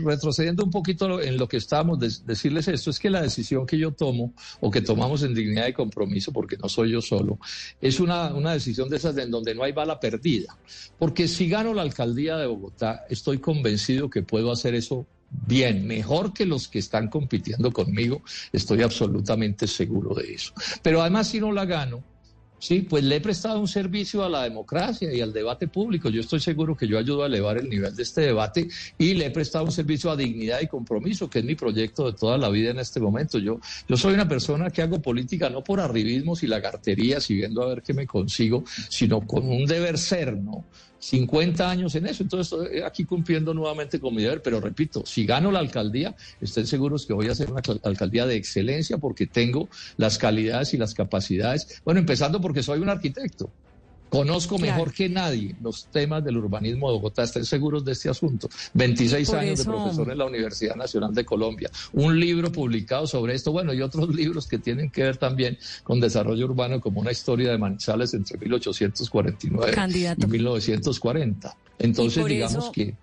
retrocediendo 0.04 0.64
un 0.64 0.70
poquito 0.70 1.20
en 1.20 1.36
lo 1.36 1.48
que 1.48 1.56
estábamos, 1.56 1.98
decirles 2.24 2.68
esto, 2.68 2.90
es 2.90 2.98
que 2.98 3.10
la 3.10 3.22
decisión 3.22 3.66
que 3.66 3.78
yo 3.78 3.92
tomo, 3.92 4.32
o 4.60 4.70
que 4.70 4.80
tomamos 4.80 5.22
en 5.22 5.34
dignidad 5.34 5.66
y 5.66 5.72
compromiso, 5.72 6.32
porque 6.32 6.56
no 6.56 6.68
soy 6.68 6.92
yo 6.92 7.00
solo, 7.00 7.38
es 7.80 8.00
una, 8.00 8.34
una 8.34 8.52
decisión 8.52 8.88
de 8.88 8.96
esas 8.96 9.16
en 9.16 9.30
donde 9.30 9.54
no 9.54 9.64
hay 9.64 9.72
bala 9.72 9.98
perdida. 9.98 10.56
Porque 10.98 11.28
si 11.28 11.48
gano 11.48 11.74
la 11.74 11.82
alcaldía 11.82 12.36
de 12.36 12.46
Bogotá, 12.46 13.04
estoy 13.08 13.38
convencido 13.38 14.10
que 14.10 14.22
puedo 14.22 14.52
hacer 14.52 14.74
eso 14.74 15.06
bien, 15.46 15.86
mejor 15.86 16.32
que 16.32 16.46
los 16.46 16.68
que 16.68 16.78
están 16.78 17.08
compitiendo 17.08 17.72
conmigo, 17.72 18.22
estoy 18.52 18.82
absolutamente 18.82 19.66
seguro 19.66 20.14
de 20.14 20.34
eso. 20.34 20.52
Pero 20.82 21.00
además, 21.00 21.28
si 21.28 21.40
no 21.40 21.52
la 21.52 21.64
gano, 21.64 22.04
sí, 22.58 22.82
pues 22.82 23.02
le 23.02 23.16
he 23.16 23.20
prestado 23.20 23.58
un 23.58 23.66
servicio 23.66 24.22
a 24.22 24.28
la 24.28 24.44
democracia 24.44 25.12
y 25.12 25.20
al 25.20 25.32
debate 25.32 25.66
público. 25.66 26.10
Yo 26.10 26.20
estoy 26.20 26.38
seguro 26.38 26.76
que 26.76 26.86
yo 26.86 26.96
ayudo 26.96 27.24
a 27.24 27.26
elevar 27.26 27.58
el 27.58 27.68
nivel 27.68 27.96
de 27.96 28.04
este 28.04 28.20
debate 28.20 28.68
y 28.98 29.14
le 29.14 29.26
he 29.26 29.30
prestado 29.30 29.64
un 29.64 29.72
servicio 29.72 30.10
a 30.12 30.16
dignidad 30.16 30.60
y 30.60 30.68
compromiso, 30.68 31.28
que 31.28 31.40
es 31.40 31.44
mi 31.44 31.56
proyecto 31.56 32.06
de 32.10 32.16
toda 32.16 32.38
la 32.38 32.48
vida 32.50 32.70
en 32.70 32.78
este 32.78 33.00
momento. 33.00 33.38
Yo, 33.38 33.58
yo 33.88 33.96
soy 33.96 34.14
una 34.14 34.28
persona 34.28 34.70
que 34.70 34.82
hago 34.82 35.02
política 35.02 35.50
no 35.50 35.64
por 35.64 35.80
arribismos 35.80 36.44
y 36.44 36.46
lagarterías 36.46 37.28
y 37.30 37.34
viendo 37.34 37.62
a 37.62 37.68
ver 37.68 37.82
qué 37.82 37.94
me 37.94 38.06
consigo, 38.06 38.64
sino 38.88 39.26
con 39.26 39.48
un 39.48 39.64
deber 39.66 39.98
ser, 39.98 40.36
¿no? 40.36 40.64
50 41.02 41.68
años 41.68 41.94
en 41.96 42.06
eso. 42.06 42.22
Entonces, 42.22 42.52
estoy 42.52 42.80
aquí 42.82 43.04
cumpliendo 43.04 43.52
nuevamente 43.52 43.98
con 43.98 44.14
mi 44.14 44.22
deber, 44.22 44.40
pero 44.40 44.60
repito, 44.60 45.04
si 45.04 45.26
gano 45.26 45.50
la 45.50 45.58
alcaldía, 45.58 46.14
estén 46.40 46.66
seguros 46.66 47.06
que 47.06 47.12
voy 47.12 47.28
a 47.28 47.32
hacer 47.32 47.50
una 47.50 47.60
alcaldía 47.82 48.24
de 48.24 48.36
excelencia 48.36 48.98
porque 48.98 49.26
tengo 49.26 49.68
las 49.96 50.16
calidades 50.16 50.74
y 50.74 50.76
las 50.76 50.94
capacidades. 50.94 51.82
Bueno, 51.84 51.98
empezando 51.98 52.40
porque 52.40 52.62
soy 52.62 52.78
un 52.78 52.88
arquitecto. 52.88 53.50
Conozco 54.12 54.58
mejor 54.58 54.92
que 54.92 55.08
nadie 55.08 55.56
los 55.62 55.86
temas 55.86 56.22
del 56.22 56.36
urbanismo 56.36 56.88
de 56.88 56.96
Bogotá. 56.98 57.22
Estén 57.22 57.46
seguros 57.46 57.82
de 57.82 57.92
este 57.92 58.10
asunto. 58.10 58.46
26 58.74 59.32
años 59.32 59.60
de 59.60 59.64
profesor 59.64 60.10
en 60.10 60.18
la 60.18 60.26
Universidad 60.26 60.76
Nacional 60.76 61.14
de 61.14 61.24
Colombia. 61.24 61.70
Un 61.94 62.20
libro 62.20 62.52
publicado 62.52 63.06
sobre 63.06 63.34
esto. 63.34 63.52
Bueno, 63.52 63.72
y 63.72 63.80
otros 63.80 64.08
libros 64.14 64.46
que 64.46 64.58
tienen 64.58 64.90
que 64.90 65.04
ver 65.04 65.16
también 65.16 65.56
con 65.82 65.98
desarrollo 65.98 66.44
urbano, 66.44 66.78
como 66.78 67.00
una 67.00 67.10
historia 67.10 67.52
de 67.52 67.56
Manizales 67.56 68.12
entre 68.12 68.36
1849 68.36 70.14
y 70.18 70.26
1940. 70.26 71.56
Entonces, 71.78 72.26
digamos 72.26 72.70
que. 72.70 72.94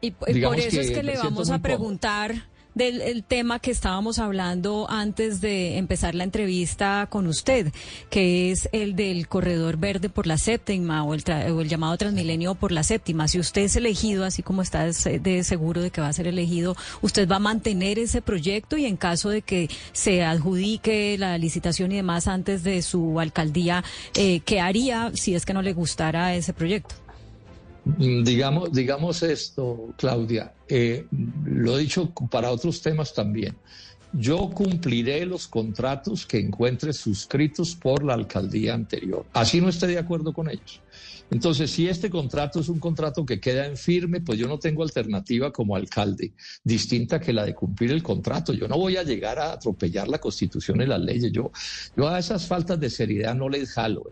Y, 0.00 0.10
por 0.12 0.58
eso 0.58 0.80
es 0.80 0.90
que 0.90 1.02
le 1.02 1.18
vamos 1.18 1.50
a 1.50 1.58
preguntar 1.58 2.46
del 2.74 3.24
tema 3.24 3.58
que 3.58 3.70
estábamos 3.70 4.18
hablando 4.18 4.86
antes 4.88 5.40
de 5.40 5.78
empezar 5.78 6.14
la 6.14 6.24
entrevista 6.24 7.06
con 7.10 7.26
usted, 7.26 7.72
que 8.10 8.50
es 8.50 8.68
el 8.72 8.96
del 8.96 9.28
corredor 9.28 9.76
verde 9.76 10.08
por 10.08 10.26
la 10.26 10.38
séptima 10.38 11.04
o 11.04 11.14
el, 11.14 11.24
o 11.52 11.60
el 11.60 11.68
llamado 11.68 11.96
Transmilenio 11.96 12.54
por 12.54 12.72
la 12.72 12.82
séptima. 12.82 13.28
Si 13.28 13.38
usted 13.38 13.62
es 13.62 13.76
elegido, 13.76 14.24
así 14.24 14.42
como 14.42 14.62
está 14.62 14.84
de 14.86 15.44
seguro 15.44 15.80
de 15.82 15.90
que 15.90 16.00
va 16.00 16.08
a 16.08 16.12
ser 16.12 16.26
elegido, 16.26 16.76
usted 17.02 17.28
va 17.28 17.36
a 17.36 17.40
mantener 17.40 17.98
ese 17.98 18.22
proyecto 18.22 18.76
y 18.76 18.86
en 18.86 18.96
caso 18.96 19.28
de 19.28 19.42
que 19.42 19.68
se 19.92 20.24
adjudique 20.24 21.16
la 21.18 21.38
licitación 21.38 21.92
y 21.92 21.96
demás 21.96 22.28
antes 22.28 22.62
de 22.62 22.82
su 22.82 23.20
alcaldía, 23.20 23.84
eh, 24.14 24.40
¿qué 24.40 24.60
haría 24.60 25.10
si 25.14 25.34
es 25.34 25.44
que 25.44 25.54
no 25.54 25.62
le 25.62 25.72
gustara 25.72 26.34
ese 26.34 26.52
proyecto? 26.52 26.94
Mm, 27.98 28.24
digamos, 28.24 28.72
digamos 28.72 29.22
esto, 29.22 29.94
Claudia, 29.96 30.52
eh, 30.68 31.06
lo 31.44 31.78
he 31.78 31.82
dicho 31.82 32.12
para 32.30 32.50
otros 32.50 32.80
temas 32.80 33.12
también. 33.14 33.56
Yo 34.12 34.50
cumpliré 34.50 35.24
los 35.24 35.46
contratos 35.46 36.26
que 36.26 36.38
encuentre 36.38 36.92
suscritos 36.92 37.76
por 37.76 38.04
la 38.04 38.14
alcaldía 38.14 38.74
anterior. 38.74 39.26
Así 39.32 39.60
no 39.60 39.68
esté 39.68 39.86
de 39.86 39.98
acuerdo 39.98 40.32
con 40.32 40.50
ellos. 40.50 40.80
Entonces, 41.30 41.70
si 41.70 41.88
este 41.88 42.10
contrato 42.10 42.58
es 42.58 42.68
un 42.68 42.80
contrato 42.80 43.24
que 43.24 43.38
queda 43.38 43.66
en 43.66 43.76
firme, 43.76 44.20
pues 44.20 44.36
yo 44.36 44.48
no 44.48 44.58
tengo 44.58 44.82
alternativa 44.82 45.52
como 45.52 45.76
alcalde 45.76 46.32
distinta 46.64 47.20
que 47.20 47.32
la 47.32 47.44
de 47.44 47.54
cumplir 47.54 47.92
el 47.92 48.02
contrato. 48.02 48.52
Yo 48.52 48.66
no 48.66 48.76
voy 48.76 48.96
a 48.96 49.04
llegar 49.04 49.38
a 49.38 49.52
atropellar 49.52 50.08
la 50.08 50.18
constitución 50.18 50.80
y 50.80 50.86
las 50.86 51.00
leyes. 51.00 51.30
Yo, 51.30 51.52
yo 51.96 52.08
a 52.08 52.18
esas 52.18 52.46
faltas 52.46 52.80
de 52.80 52.90
seriedad 52.90 53.34
no 53.36 53.48
les 53.48 53.72
jalo 53.72 54.10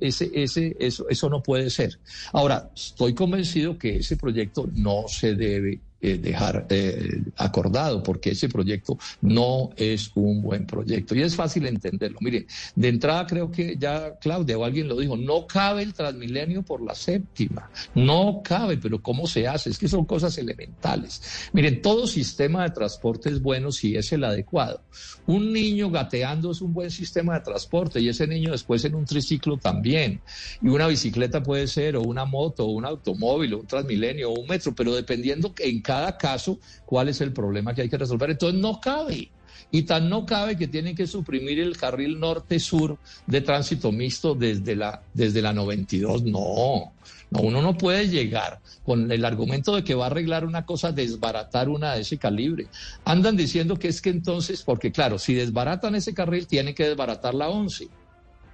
ese, 0.00 0.30
ese, 0.34 0.76
eso, 0.78 1.08
eso 1.08 1.28
no 1.28 1.42
puede 1.42 1.70
ser. 1.70 1.98
Ahora, 2.32 2.70
estoy 2.74 3.14
convencido 3.14 3.78
que 3.78 3.96
ese 3.96 4.16
proyecto 4.16 4.68
no 4.74 5.04
se 5.08 5.34
debe 5.34 5.80
eh, 6.02 6.18
dejar 6.18 6.66
eh, 6.70 7.22
acordado, 7.36 8.02
porque 8.02 8.30
ese 8.30 8.48
proyecto 8.48 8.98
no 9.20 9.70
es 9.76 10.10
un 10.14 10.40
buen 10.40 10.66
proyecto. 10.66 11.14
Y 11.14 11.22
es 11.22 11.36
fácil 11.36 11.66
entenderlo. 11.66 12.18
Miren, 12.20 12.46
de 12.74 12.88
entrada 12.88 13.26
creo 13.26 13.50
que 13.50 13.76
ya 13.78 14.18
Claudia 14.18 14.56
o 14.56 14.64
alguien 14.64 14.88
lo 14.88 14.96
dijo, 14.96 15.16
no 15.16 15.46
cabe 15.46 15.82
el 15.82 15.92
Transmilenio 15.92 16.62
por 16.62 16.82
la 16.82 16.94
séptima, 16.94 17.70
no 17.94 18.40
cabe, 18.42 18.78
pero 18.78 19.02
¿cómo 19.02 19.26
se 19.26 19.46
hace? 19.46 19.70
Es 19.70 19.78
que 19.78 19.88
son 19.88 20.04
cosas 20.04 20.36
elementales. 20.38 21.50
Miren, 21.52 21.82
todo 21.82 22.06
sistema 22.06 22.64
de 22.64 22.70
transporte 22.70 23.28
es 23.28 23.42
bueno 23.42 23.70
si 23.70 23.96
es 23.96 24.12
el 24.12 24.24
adecuado. 24.24 24.82
Un 25.26 25.52
niño 25.52 25.90
gateando 25.90 26.50
es 26.50 26.60
un 26.60 26.72
buen 26.72 26.90
sistema 26.90 27.34
de 27.34 27.40
transporte 27.44 28.00
y 28.00 28.08
ese 28.08 28.26
niño 28.26 28.52
después 28.52 28.84
en 28.84 28.94
un 28.94 29.04
triciclo 29.04 29.58
también. 29.58 30.20
Y 30.62 30.68
una 30.68 30.86
bicicleta 30.86 31.42
puede 31.42 31.66
ser, 31.66 31.96
o 31.96 32.02
una 32.02 32.24
moto, 32.24 32.64
o 32.64 32.70
un 32.70 32.84
automóvil, 32.84 33.54
o 33.54 33.58
un 33.60 33.66
Transmilenio, 33.66 34.30
o 34.30 34.40
un 34.40 34.48
metro, 34.48 34.74
pero 34.74 34.94
dependiendo 34.94 35.54
en 35.58 35.80
cada 35.90 36.16
caso 36.16 36.60
cuál 36.86 37.08
es 37.08 37.20
el 37.20 37.32
problema 37.32 37.74
que 37.74 37.82
hay 37.82 37.88
que 37.88 37.98
resolver. 37.98 38.30
Entonces 38.30 38.60
no 38.60 38.80
cabe. 38.80 39.28
Y 39.72 39.82
tan 39.82 40.08
no 40.08 40.24
cabe 40.24 40.56
que 40.56 40.68
tienen 40.68 40.94
que 40.94 41.08
suprimir 41.08 41.58
el 41.58 41.76
carril 41.76 42.20
norte-sur 42.20 42.96
de 43.26 43.40
tránsito 43.40 43.90
mixto 43.90 44.36
desde 44.36 44.76
la, 44.76 45.02
desde 45.12 45.42
la 45.42 45.52
92. 45.52 46.22
No, 46.22 46.92
no, 47.30 47.40
uno 47.40 47.60
no 47.60 47.76
puede 47.76 48.08
llegar 48.08 48.60
con 48.84 49.10
el 49.10 49.24
argumento 49.24 49.74
de 49.74 49.82
que 49.82 49.96
va 49.96 50.04
a 50.04 50.06
arreglar 50.06 50.44
una 50.44 50.64
cosa, 50.64 50.92
desbaratar 50.92 51.68
una 51.68 51.94
de 51.94 52.02
ese 52.02 52.18
calibre. 52.18 52.68
Andan 53.04 53.36
diciendo 53.36 53.76
que 53.76 53.88
es 53.88 54.00
que 54.00 54.10
entonces, 54.10 54.62
porque 54.62 54.92
claro, 54.92 55.18
si 55.18 55.34
desbaratan 55.34 55.96
ese 55.96 56.14
carril, 56.14 56.46
tienen 56.46 56.72
que 56.72 56.86
desbaratar 56.86 57.34
la 57.34 57.48
11 57.48 57.88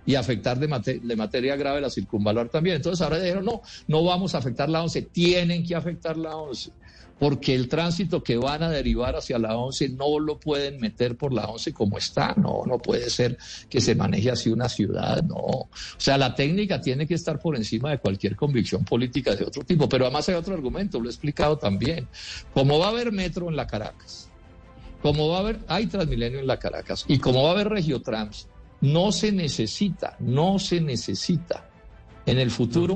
y 0.06 0.14
afectar 0.14 0.58
de, 0.58 1.00
de, 1.02 1.16
materia 1.16 1.54
grave 1.54 1.82
la 1.82 1.90
circunvalar 1.90 2.48
también. 2.48 2.76
Entonces 2.76 3.02
ahora 3.02 3.18
dijeron, 3.18 3.44
no, 3.44 3.60
no 3.88 4.04
vamos 4.04 4.34
a 4.34 4.38
afectar 4.38 4.70
la 4.70 4.82
11, 4.82 5.02
tienen 5.02 5.66
que 5.66 5.74
afectar 5.74 6.16
la 6.16 6.34
11 6.34 6.72
porque 7.18 7.54
el 7.54 7.68
tránsito 7.68 8.22
que 8.22 8.36
van 8.36 8.62
a 8.62 8.70
derivar 8.70 9.16
hacia 9.16 9.38
la 9.38 9.56
11 9.56 9.90
no 9.90 10.18
lo 10.18 10.38
pueden 10.38 10.78
meter 10.78 11.16
por 11.16 11.32
la 11.32 11.46
11 11.46 11.72
como 11.72 11.96
está, 11.96 12.34
no, 12.36 12.62
no 12.66 12.78
puede 12.78 13.08
ser 13.08 13.38
que 13.70 13.80
se 13.80 13.94
maneje 13.94 14.30
así 14.30 14.50
una 14.50 14.68
ciudad, 14.68 15.22
no. 15.22 15.36
O 15.36 15.70
sea, 15.96 16.18
la 16.18 16.34
técnica 16.34 16.80
tiene 16.80 17.06
que 17.06 17.14
estar 17.14 17.38
por 17.38 17.56
encima 17.56 17.90
de 17.90 17.98
cualquier 17.98 18.36
convicción 18.36 18.84
política 18.84 19.34
de 19.34 19.44
otro 19.44 19.64
tipo, 19.64 19.88
pero 19.88 20.04
además 20.04 20.28
hay 20.28 20.34
otro 20.34 20.54
argumento, 20.54 21.00
lo 21.00 21.08
he 21.08 21.12
explicado 21.12 21.56
también. 21.56 22.06
Como 22.52 22.78
va 22.78 22.86
a 22.86 22.90
haber 22.90 23.12
metro 23.12 23.48
en 23.48 23.56
la 23.56 23.66
Caracas, 23.66 24.28
como 25.00 25.28
va 25.28 25.38
a 25.38 25.40
haber, 25.40 25.60
hay 25.68 25.86
Transmilenio 25.86 26.40
en 26.40 26.46
la 26.46 26.58
Caracas, 26.58 27.04
y 27.08 27.18
como 27.18 27.44
va 27.44 27.50
a 27.50 27.52
haber 27.52 27.68
Regiotrans, 27.68 28.48
no 28.82 29.10
se 29.10 29.32
necesita, 29.32 30.16
no 30.20 30.58
se 30.58 30.80
necesita 30.82 31.70
en 32.26 32.38
el 32.38 32.50
futuro 32.50 32.94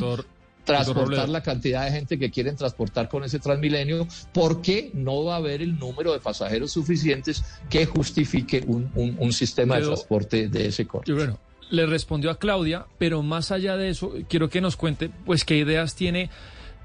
transportar 0.64 1.28
la 1.28 1.42
cantidad 1.42 1.84
de 1.84 1.92
gente 1.92 2.18
que 2.18 2.30
quieren 2.30 2.56
transportar 2.56 3.08
con 3.08 3.24
ese 3.24 3.38
Transmilenio, 3.38 4.06
porque 4.32 4.90
no 4.94 5.24
va 5.24 5.34
a 5.34 5.36
haber 5.38 5.62
el 5.62 5.78
número 5.78 6.12
de 6.12 6.20
pasajeros 6.20 6.72
suficientes 6.72 7.42
que 7.68 7.86
justifique 7.86 8.64
un, 8.66 9.32
sistema 9.32 9.76
de 9.76 9.86
transporte 9.86 10.48
de 10.48 10.66
ese 10.66 10.86
corte. 10.86 11.12
bueno, 11.12 11.38
le 11.70 11.86
respondió 11.86 12.30
a 12.30 12.38
Claudia, 12.38 12.86
pero 12.98 13.22
más 13.22 13.52
allá 13.52 13.76
de 13.76 13.90
eso, 13.90 14.12
quiero 14.28 14.48
que 14.50 14.60
nos 14.60 14.76
cuente, 14.76 15.10
pues, 15.24 15.44
qué 15.44 15.56
ideas 15.56 15.94
tiene 15.94 16.30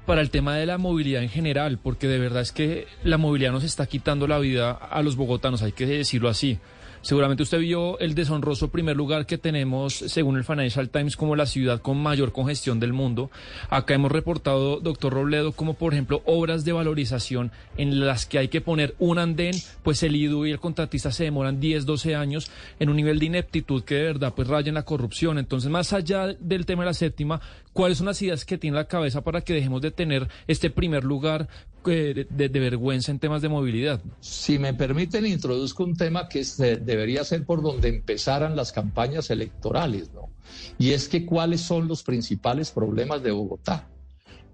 para 0.06 0.20
el 0.20 0.30
tema 0.30 0.56
de 0.56 0.66
la 0.66 0.78
movilidad 0.78 1.22
en 1.22 1.28
general, 1.28 1.78
porque 1.82 2.06
de 2.06 2.18
verdad 2.18 2.42
es 2.42 2.52
que 2.52 2.86
la 3.02 3.18
movilidad 3.18 3.50
nos 3.50 3.64
está 3.64 3.86
quitando 3.86 4.28
la 4.28 4.38
vida 4.38 4.70
a 4.70 5.02
los 5.02 5.16
bogotanos, 5.16 5.62
hay 5.62 5.72
que 5.72 5.86
decirlo 5.86 6.28
así. 6.28 6.58
Seguramente 7.06 7.44
usted 7.44 7.60
vio 7.60 8.00
el 8.00 8.16
deshonroso 8.16 8.72
primer 8.72 8.96
lugar 8.96 9.26
que 9.26 9.38
tenemos, 9.38 9.94
según 9.94 10.36
el 10.38 10.42
Financial 10.42 10.90
Times, 10.90 11.16
como 11.16 11.36
la 11.36 11.46
ciudad 11.46 11.80
con 11.80 11.98
mayor 11.98 12.32
congestión 12.32 12.80
del 12.80 12.92
mundo. 12.92 13.30
Acá 13.70 13.94
hemos 13.94 14.10
reportado, 14.10 14.80
doctor 14.80 15.12
Robledo, 15.12 15.52
como 15.52 15.74
por 15.74 15.92
ejemplo 15.92 16.20
obras 16.24 16.64
de 16.64 16.72
valorización 16.72 17.52
en 17.76 18.04
las 18.04 18.26
que 18.26 18.38
hay 18.38 18.48
que 18.48 18.60
poner 18.60 18.96
un 18.98 19.20
andén, 19.20 19.54
pues 19.84 20.02
el 20.02 20.16
IDU 20.16 20.46
y 20.46 20.50
el 20.50 20.58
contratista 20.58 21.12
se 21.12 21.22
demoran 21.22 21.60
10, 21.60 21.86
12 21.86 22.16
años 22.16 22.50
en 22.80 22.88
un 22.88 22.96
nivel 22.96 23.20
de 23.20 23.26
ineptitud 23.26 23.84
que 23.84 23.94
de 23.94 24.02
verdad 24.02 24.32
pues 24.34 24.48
raya 24.48 24.70
en 24.70 24.74
la 24.74 24.82
corrupción. 24.82 25.38
Entonces, 25.38 25.70
más 25.70 25.92
allá 25.92 26.26
del 26.40 26.66
tema 26.66 26.82
de 26.82 26.86
la 26.86 26.94
séptima, 26.94 27.40
¿cuáles 27.72 27.98
son 27.98 28.08
las 28.08 28.20
ideas 28.20 28.44
que 28.44 28.58
tiene 28.58 28.78
la 28.78 28.88
cabeza 28.88 29.20
para 29.20 29.42
que 29.42 29.54
dejemos 29.54 29.80
de 29.80 29.92
tener 29.92 30.26
este 30.48 30.70
primer 30.70 31.04
lugar 31.04 31.46
de, 31.92 32.48
vergüenza 32.60 33.10
en 33.10 33.18
temas 33.18 33.42
de 33.42 33.48
movilidad? 33.48 34.00
Si 34.20 34.58
me 34.58 34.74
permiten, 34.74 35.26
introduzco 35.26 35.84
un 35.84 35.96
tema 35.96 36.28
que 36.28 36.44
debería 36.80 37.24
ser 37.24 37.44
por 37.44 37.62
donde 37.62 37.88
empezaran 37.88 38.56
las 38.56 38.72
campañas 38.72 39.30
electorales, 39.30 40.10
¿no? 40.12 40.30
Y 40.78 40.90
es 40.90 41.08
que 41.08 41.24
cuáles 41.26 41.60
son 41.60 41.88
los 41.88 42.02
principales 42.02 42.70
problemas 42.70 43.22
de 43.22 43.30
Bogotá. 43.30 43.88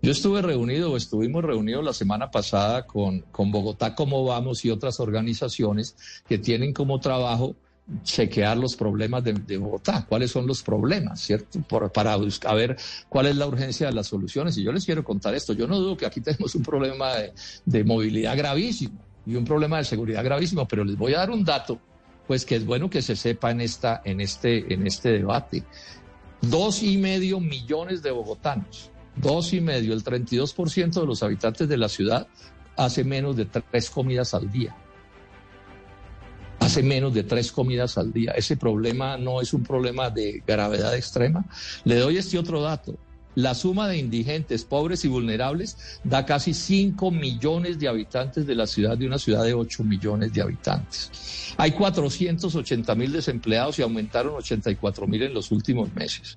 Yo 0.00 0.10
estuve 0.10 0.42
reunido 0.42 0.92
o 0.92 0.96
estuvimos 0.96 1.44
reunidos 1.44 1.84
la 1.84 1.92
semana 1.92 2.30
pasada 2.30 2.86
con, 2.86 3.20
con 3.30 3.52
Bogotá 3.52 3.94
Cómo 3.94 4.24
Vamos 4.24 4.64
y 4.64 4.70
otras 4.70 4.98
organizaciones 4.98 5.96
que 6.26 6.38
tienen 6.38 6.72
como 6.72 6.98
trabajo 6.98 7.54
chequear 8.02 8.56
los 8.56 8.76
problemas 8.76 9.22
de, 9.24 9.56
Bogotá, 9.58 10.06
cuáles 10.08 10.30
son 10.30 10.46
los 10.46 10.62
problemas, 10.62 11.20
¿cierto? 11.20 11.60
para 11.92 12.16
buscar 12.16 12.56
ver 12.56 12.76
cuál 13.08 13.26
es 13.26 13.36
la 13.36 13.46
urgencia 13.46 13.86
de 13.86 13.92
las 13.92 14.06
soluciones. 14.06 14.56
Y 14.56 14.62
yo 14.62 14.72
les 14.72 14.84
quiero 14.84 15.04
contar 15.04 15.34
esto. 15.34 15.52
Yo 15.52 15.66
no 15.66 15.78
dudo 15.78 15.96
que 15.96 16.06
aquí 16.06 16.20
tenemos 16.22 16.54
un 16.54 16.62
problema 16.62 17.12
de, 17.64 17.84
movilidad 17.84 18.36
gravísimo 18.36 18.98
y 19.26 19.34
un 19.34 19.44
problema 19.44 19.78
de 19.78 19.84
seguridad 19.84 20.24
gravísimo, 20.24 20.66
pero 20.66 20.84
les 20.84 20.96
voy 20.96 21.14
a 21.14 21.18
dar 21.18 21.30
un 21.30 21.44
dato, 21.44 21.78
pues 22.26 22.44
que 22.44 22.56
es 22.56 22.64
bueno 22.64 22.90
que 22.90 23.02
se 23.02 23.16
sepa 23.16 23.50
en, 23.50 23.60
esta, 23.60 24.02
en, 24.04 24.20
este, 24.20 24.72
en 24.72 24.86
este 24.86 25.10
debate. 25.10 25.62
Dos 26.40 26.82
y 26.82 26.98
medio 26.98 27.38
millones 27.38 28.02
de 28.02 28.10
bogotanos, 28.10 28.90
dos 29.16 29.52
y 29.52 29.60
medio, 29.60 29.92
el 29.92 30.02
32% 30.02 31.00
de 31.00 31.06
los 31.06 31.22
habitantes 31.22 31.68
de 31.68 31.76
la 31.76 31.88
ciudad 31.88 32.26
hace 32.76 33.04
menos 33.04 33.36
de 33.36 33.44
tres 33.44 33.90
comidas 33.90 34.34
al 34.34 34.50
día 34.50 34.74
hace 36.62 36.82
menos 36.82 37.12
de 37.12 37.24
tres 37.24 37.50
comidas 37.50 37.98
al 37.98 38.12
día. 38.12 38.32
Ese 38.32 38.56
problema 38.56 39.16
no 39.16 39.40
es 39.40 39.52
un 39.52 39.64
problema 39.64 40.10
de 40.10 40.42
gravedad 40.46 40.96
extrema. 40.96 41.44
Le 41.84 41.96
doy 41.96 42.16
este 42.16 42.38
otro 42.38 42.62
dato. 42.62 42.96
La 43.34 43.54
suma 43.54 43.88
de 43.88 43.96
indigentes, 43.96 44.64
pobres 44.64 45.04
y 45.04 45.08
vulnerables 45.08 46.00
da 46.04 46.26
casi 46.26 46.52
5 46.52 47.10
millones 47.10 47.78
de 47.78 47.88
habitantes 47.88 48.46
de 48.46 48.54
la 48.54 48.66
ciudad, 48.66 48.96
de 48.98 49.06
una 49.06 49.18
ciudad 49.18 49.42
de 49.44 49.54
8 49.54 49.84
millones 49.84 50.34
de 50.34 50.42
habitantes. 50.42 51.54
Hay 51.56 51.72
480 51.72 52.94
mil 52.94 53.10
desempleados 53.10 53.78
y 53.78 53.82
aumentaron 53.82 54.34
84 54.34 55.06
mil 55.06 55.22
en 55.22 55.34
los 55.34 55.50
últimos 55.50 55.92
meses. 55.94 56.36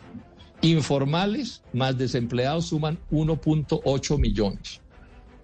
Informales 0.62 1.62
más 1.74 1.98
desempleados 1.98 2.68
suman 2.68 2.98
1.8 3.12 4.18
millones 4.18 4.82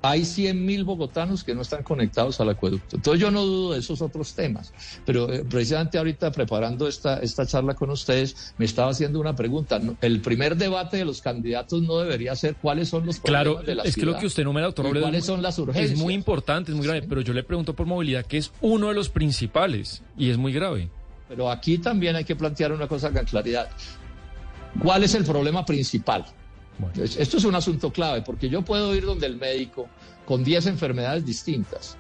hay 0.02 0.26
100 0.26 0.66
mil 0.66 0.84
bogotanos 0.84 1.44
que 1.44 1.54
no 1.54 1.62
están 1.62 1.84
conectados 1.84 2.40
al 2.42 2.50
acueducto. 2.50 2.96
Entonces 2.96 3.22
yo 3.22 3.32
no 3.32 3.46
dudo 3.46 3.74
de 3.74 3.80
esos 3.80 4.02
otros 4.02 4.34
temas, 4.34 4.74
pero 5.06 5.32
eh, 5.32 5.46
precisamente 5.48 5.98
ahorita 5.98 6.32
preparando 6.32 6.88
esta, 6.88 7.20
esta 7.20 7.46
charla 7.46 7.76
con 7.76 7.90
ustedes, 7.92 8.54
me 8.58 8.66
estaba 8.66 8.92
haciendo 8.92 9.20
una 9.20 9.36
pregunta. 9.36 9.80
El 10.02 10.22
primer 10.22 10.56
debate 10.56 10.98
de 10.98 11.06
los 11.06 11.22
candidatos 11.22 11.82
no 11.82 12.00
debería 12.00 12.36
ser 12.36 12.56
cuáles 12.56 12.90
son 12.90 13.06
los 13.06 13.20
problemas 13.20 13.66
de 13.66 13.76
la 13.76 13.84
es 13.84 13.96
que 13.96 14.06
lo 14.06 14.18
que 14.18 14.26
usted 14.26 14.44
no 14.44 14.54
me 14.54 14.62
doctor 14.62 15.00
cuáles 15.00 15.26
son 15.26 15.42
las 15.42 15.58
urgencias. 15.60 15.92
Es 15.92 15.98
muy 15.98 16.14
importante, 16.14 16.72
es 16.72 16.78
muy 16.78 16.86
grave, 16.86 17.04
pero 17.08 17.22
yo 17.22 17.34
le 17.34 17.44
pregunto 17.44 17.76
por 17.76 17.86
movilidad, 17.86 18.26
que 18.26 18.38
es 18.38 18.52
uno 18.62 18.88
de 18.88 18.94
los 18.94 19.10
principales 19.10 20.02
y 20.18 20.30
es 20.30 20.38
muy 20.38 20.54
grave. 20.54 20.90
Pero 21.28 21.50
aquí 21.50 21.78
también 21.78 22.16
hay 22.16 22.26
que 22.26 22.36
plantear 22.36 22.72
una 22.72 22.88
cosa 22.88 23.12
con 23.12 23.24
claridad. 23.26 23.70
¿Cuál 24.82 25.04
es 25.04 25.16
el 25.16 25.24
problema 25.24 25.66
principal? 25.66 26.26
Esto 26.96 27.38
es 27.38 27.44
un 27.46 27.56
asunto 27.56 27.92
clave, 27.92 28.22
porque 28.22 28.50
yo 28.50 28.62
puedo 28.62 28.96
ir 28.96 29.06
donde 29.06 29.28
el 29.28 29.38
médico 29.38 29.88
con 30.26 30.44
10 30.44 30.68
enfermedades 30.68 31.26
distintas, 31.26 31.98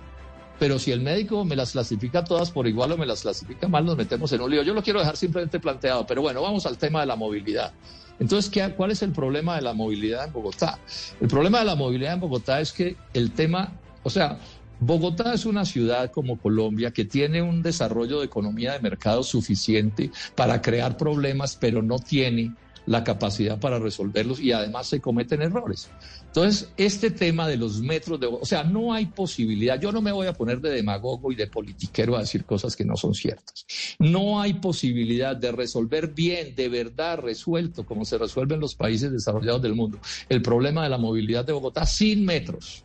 pero 0.60 0.78
si 0.78 0.92
el 0.92 1.02
médico 1.02 1.44
me 1.44 1.56
las 1.56 1.72
clasifica 1.72 2.24
todas 2.24 2.52
por 2.52 2.68
igual 2.68 2.92
o 2.92 2.98
me 2.98 3.06
las 3.06 3.22
clasifica 3.22 3.68
mal, 3.68 3.86
nos 3.86 3.98
metemos 3.98 4.32
en 4.32 4.42
un 4.42 4.52
lío. 4.52 4.62
Yo 4.62 4.74
lo 4.74 4.84
quiero 4.84 5.00
dejar 5.00 5.18
simplemente 5.18 5.60
planteado, 5.60 6.06
pero 6.06 6.22
bueno, 6.22 6.42
vamos 6.42 6.66
al 6.66 6.78
tema 6.78 7.02
de 7.02 7.08
la 7.08 7.16
movilidad. 7.16 7.74
Entonces, 8.20 8.52
¿qué, 8.52 8.72
¿cuál 8.76 8.92
es 8.92 9.02
el 9.02 9.12
problema 9.12 9.56
de 9.56 9.64
la 9.64 9.74
movilidad 9.74 10.26
en 10.26 10.32
Bogotá? 10.32 10.78
El 11.20 11.28
problema 11.28 11.60
de 11.60 11.66
la 11.66 11.76
movilidad 11.76 12.14
en 12.14 12.20
Bogotá 12.20 12.62
es 12.62 12.72
que 12.72 12.96
el 13.14 13.32
tema, 13.32 13.72
o 14.04 14.12
sea, 14.12 14.38
Bogotá 14.80 15.34
es 15.34 15.48
una 15.48 15.66
ciudad 15.66 16.12
como 16.12 16.40
Colombia 16.40 16.92
que 16.92 17.06
tiene 17.06 17.42
un 17.42 17.64
desarrollo 17.64 18.20
de 18.20 18.26
economía 18.26 18.74
de 18.74 18.80
mercado 18.80 19.24
suficiente 19.24 20.12
para 20.36 20.62
crear 20.62 20.98
problemas, 20.98 21.56
pero 21.60 21.82
no 21.82 21.98
tiene 21.98 22.54
la 22.86 23.04
capacidad 23.04 23.60
para 23.60 23.80
resolverlos 23.80 24.40
y 24.40 24.52
además 24.52 24.88
se 24.88 25.00
cometen 25.00 25.42
errores. 25.42 25.90
Entonces, 26.28 26.72
este 26.78 27.12
tema 27.12 27.48
de 27.48 27.58
los 27.58 27.80
metros 27.82 28.20
de... 28.20 28.28
O 28.28 28.46
sea, 28.46 28.64
no 28.64 28.94
hay 28.94 29.06
posibilidad, 29.08 29.80
yo 29.80 29.92
no 29.92 30.02
me 30.02 30.12
voy 30.12 30.28
a 30.28 30.34
poner 30.34 30.62
de 30.62 30.72
demagogo 30.72 31.32
y 31.32 31.36
de 31.36 31.48
politiquero 31.48 32.16
a 32.16 32.22
decir 32.22 32.46
cosas 32.46 32.76
que 32.76 32.86
no 32.86 32.96
son 32.96 33.14
ciertas. 33.14 33.66
No 34.00 34.42
hay 34.42 34.54
posibilidad 34.56 35.36
de 35.36 35.52
resolver 35.52 36.08
bien, 36.08 36.56
de 36.56 36.70
verdad 36.70 37.20
resuelto, 37.20 37.86
como 37.86 38.06
se 38.06 38.18
resuelve 38.18 38.56
en 38.56 38.62
los 38.62 38.76
países 38.76 39.12
desarrollados 39.12 39.62
del 39.62 39.76
mundo, 39.76 40.00
el 40.30 40.42
problema 40.42 40.84
de 40.84 40.90
la 40.90 40.98
movilidad 40.98 41.46
de 41.46 41.54
Bogotá 41.54 41.86
sin 41.86 42.26
metros. 42.26 42.84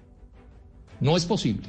No 1.00 1.16
es 1.16 1.24
posible. 1.24 1.68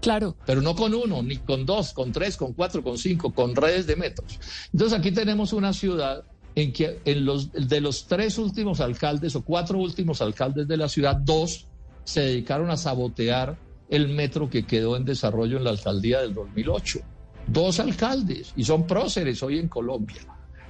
Claro. 0.00 0.36
Pero 0.46 0.62
no 0.62 0.74
con 0.74 0.94
uno, 0.94 1.22
ni 1.22 1.36
con 1.36 1.66
dos, 1.66 1.92
con 1.92 2.10
tres, 2.10 2.36
con 2.36 2.54
cuatro, 2.54 2.82
con 2.82 2.96
cinco, 2.96 3.32
con 3.32 3.54
redes 3.54 3.86
de 3.86 3.96
metros. 3.96 4.40
Entonces 4.72 4.98
aquí 4.98 5.12
tenemos 5.12 5.52
una 5.52 5.72
ciudad 5.72 6.24
en 6.54 6.72
que 6.72 7.00
en 7.04 7.24
los, 7.24 7.52
de 7.52 7.80
los 7.80 8.06
tres 8.06 8.38
últimos 8.38 8.80
alcaldes 8.80 9.36
o 9.36 9.42
cuatro 9.42 9.78
últimos 9.78 10.20
alcaldes 10.20 10.66
de 10.66 10.76
la 10.76 10.88
ciudad, 10.88 11.16
dos 11.16 11.66
se 12.04 12.20
dedicaron 12.20 12.70
a 12.70 12.76
sabotear 12.76 13.56
el 13.88 14.08
metro 14.08 14.48
que 14.48 14.64
quedó 14.64 14.96
en 14.96 15.04
desarrollo 15.04 15.56
en 15.56 15.64
la 15.64 15.70
alcaldía 15.70 16.20
del 16.20 16.34
2008. 16.34 17.00
Dos 17.46 17.80
alcaldes, 17.80 18.52
y 18.56 18.64
son 18.64 18.86
próceres 18.86 19.42
hoy 19.42 19.58
en 19.58 19.68
Colombia. 19.68 20.22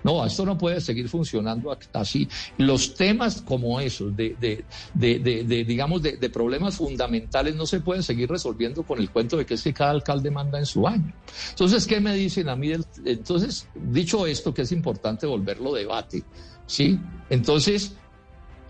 No, 0.02 0.24
esto 0.24 0.46
no 0.46 0.56
puede 0.56 0.80
seguir 0.80 1.08
funcionando 1.08 1.76
así. 1.92 2.28
Los 2.58 2.94
temas 2.94 3.42
como 3.42 3.80
esos, 3.80 4.16
de, 4.16 4.36
de, 4.40 4.64
de, 4.94 5.64
digamos, 5.64 6.02
de, 6.02 6.30
problemas 6.30 6.76
fundamentales, 6.76 7.54
no 7.54 7.66
se 7.66 7.80
pueden 7.80 8.02
seguir 8.02 8.30
resolviendo 8.30 8.82
con 8.82 8.98
el 8.98 9.10
cuento 9.10 9.36
de 9.36 9.44
que 9.44 9.54
es 9.54 9.62
que 9.62 9.74
cada 9.74 9.90
alcalde 9.90 10.30
manda 10.30 10.58
en 10.58 10.66
su 10.66 10.86
año. 10.86 11.12
Entonces, 11.50 11.86
¿qué 11.86 12.00
me 12.00 12.14
dicen 12.14 12.48
a 12.48 12.56
mí? 12.56 12.72
Entonces, 13.04 13.68
dicho 13.74 14.26
esto, 14.26 14.54
que 14.54 14.62
es 14.62 14.72
importante 14.72 15.26
volverlo 15.26 15.72
debate, 15.72 16.22
¿sí? 16.66 16.98
Entonces, 17.28 17.92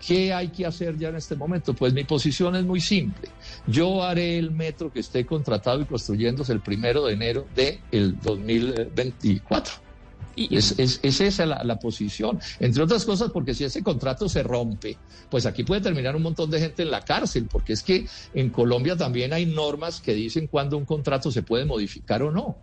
¿qué 0.05 0.33
hay 0.33 0.49
que 0.49 0.65
hacer 0.65 0.97
ya 0.97 1.09
en 1.09 1.15
este 1.15 1.35
momento? 1.35 1.73
Pues 1.73 1.93
mi 1.93 2.03
posición 2.03 2.55
es 2.55 2.65
muy 2.65 2.81
simple. 2.81 3.29
Yo 3.67 4.03
haré 4.03 4.37
el 4.37 4.51
metro 4.51 4.91
que 4.91 4.99
esté 4.99 5.25
contratado 5.25 5.81
y 5.81 5.85
construyéndose 5.85 6.51
el 6.51 6.61
primero 6.61 7.05
de 7.05 7.13
enero 7.13 7.47
del 7.55 7.79
de 7.91 8.11
2024 8.21 9.90
es, 10.35 10.75
es, 10.77 11.21
esa 11.21 11.45
la, 11.45 11.63
la, 11.63 11.79
posición. 11.79 12.39
Entre 12.59 12.83
otras 12.83 13.05
cosas, 13.05 13.31
porque 13.31 13.53
si 13.53 13.63
ese 13.63 13.83
contrato 13.83 14.29
se 14.29 14.43
rompe, 14.43 14.97
pues 15.29 15.45
aquí 15.45 15.63
puede 15.63 15.81
terminar 15.81 16.15
un 16.15 16.23
montón 16.23 16.49
de 16.49 16.59
gente 16.59 16.83
en 16.83 16.91
la 16.91 17.01
cárcel, 17.01 17.47
porque 17.49 17.73
es 17.73 17.83
que 17.83 18.05
en 18.33 18.49
Colombia 18.49 18.95
también 18.95 19.33
hay 19.33 19.45
normas 19.45 20.01
que 20.01 20.13
dicen 20.13 20.47
cuándo 20.47 20.77
un 20.77 20.85
contrato 20.85 21.31
se 21.31 21.43
puede 21.43 21.65
modificar 21.65 22.23
o 22.23 22.31
no. 22.31 22.57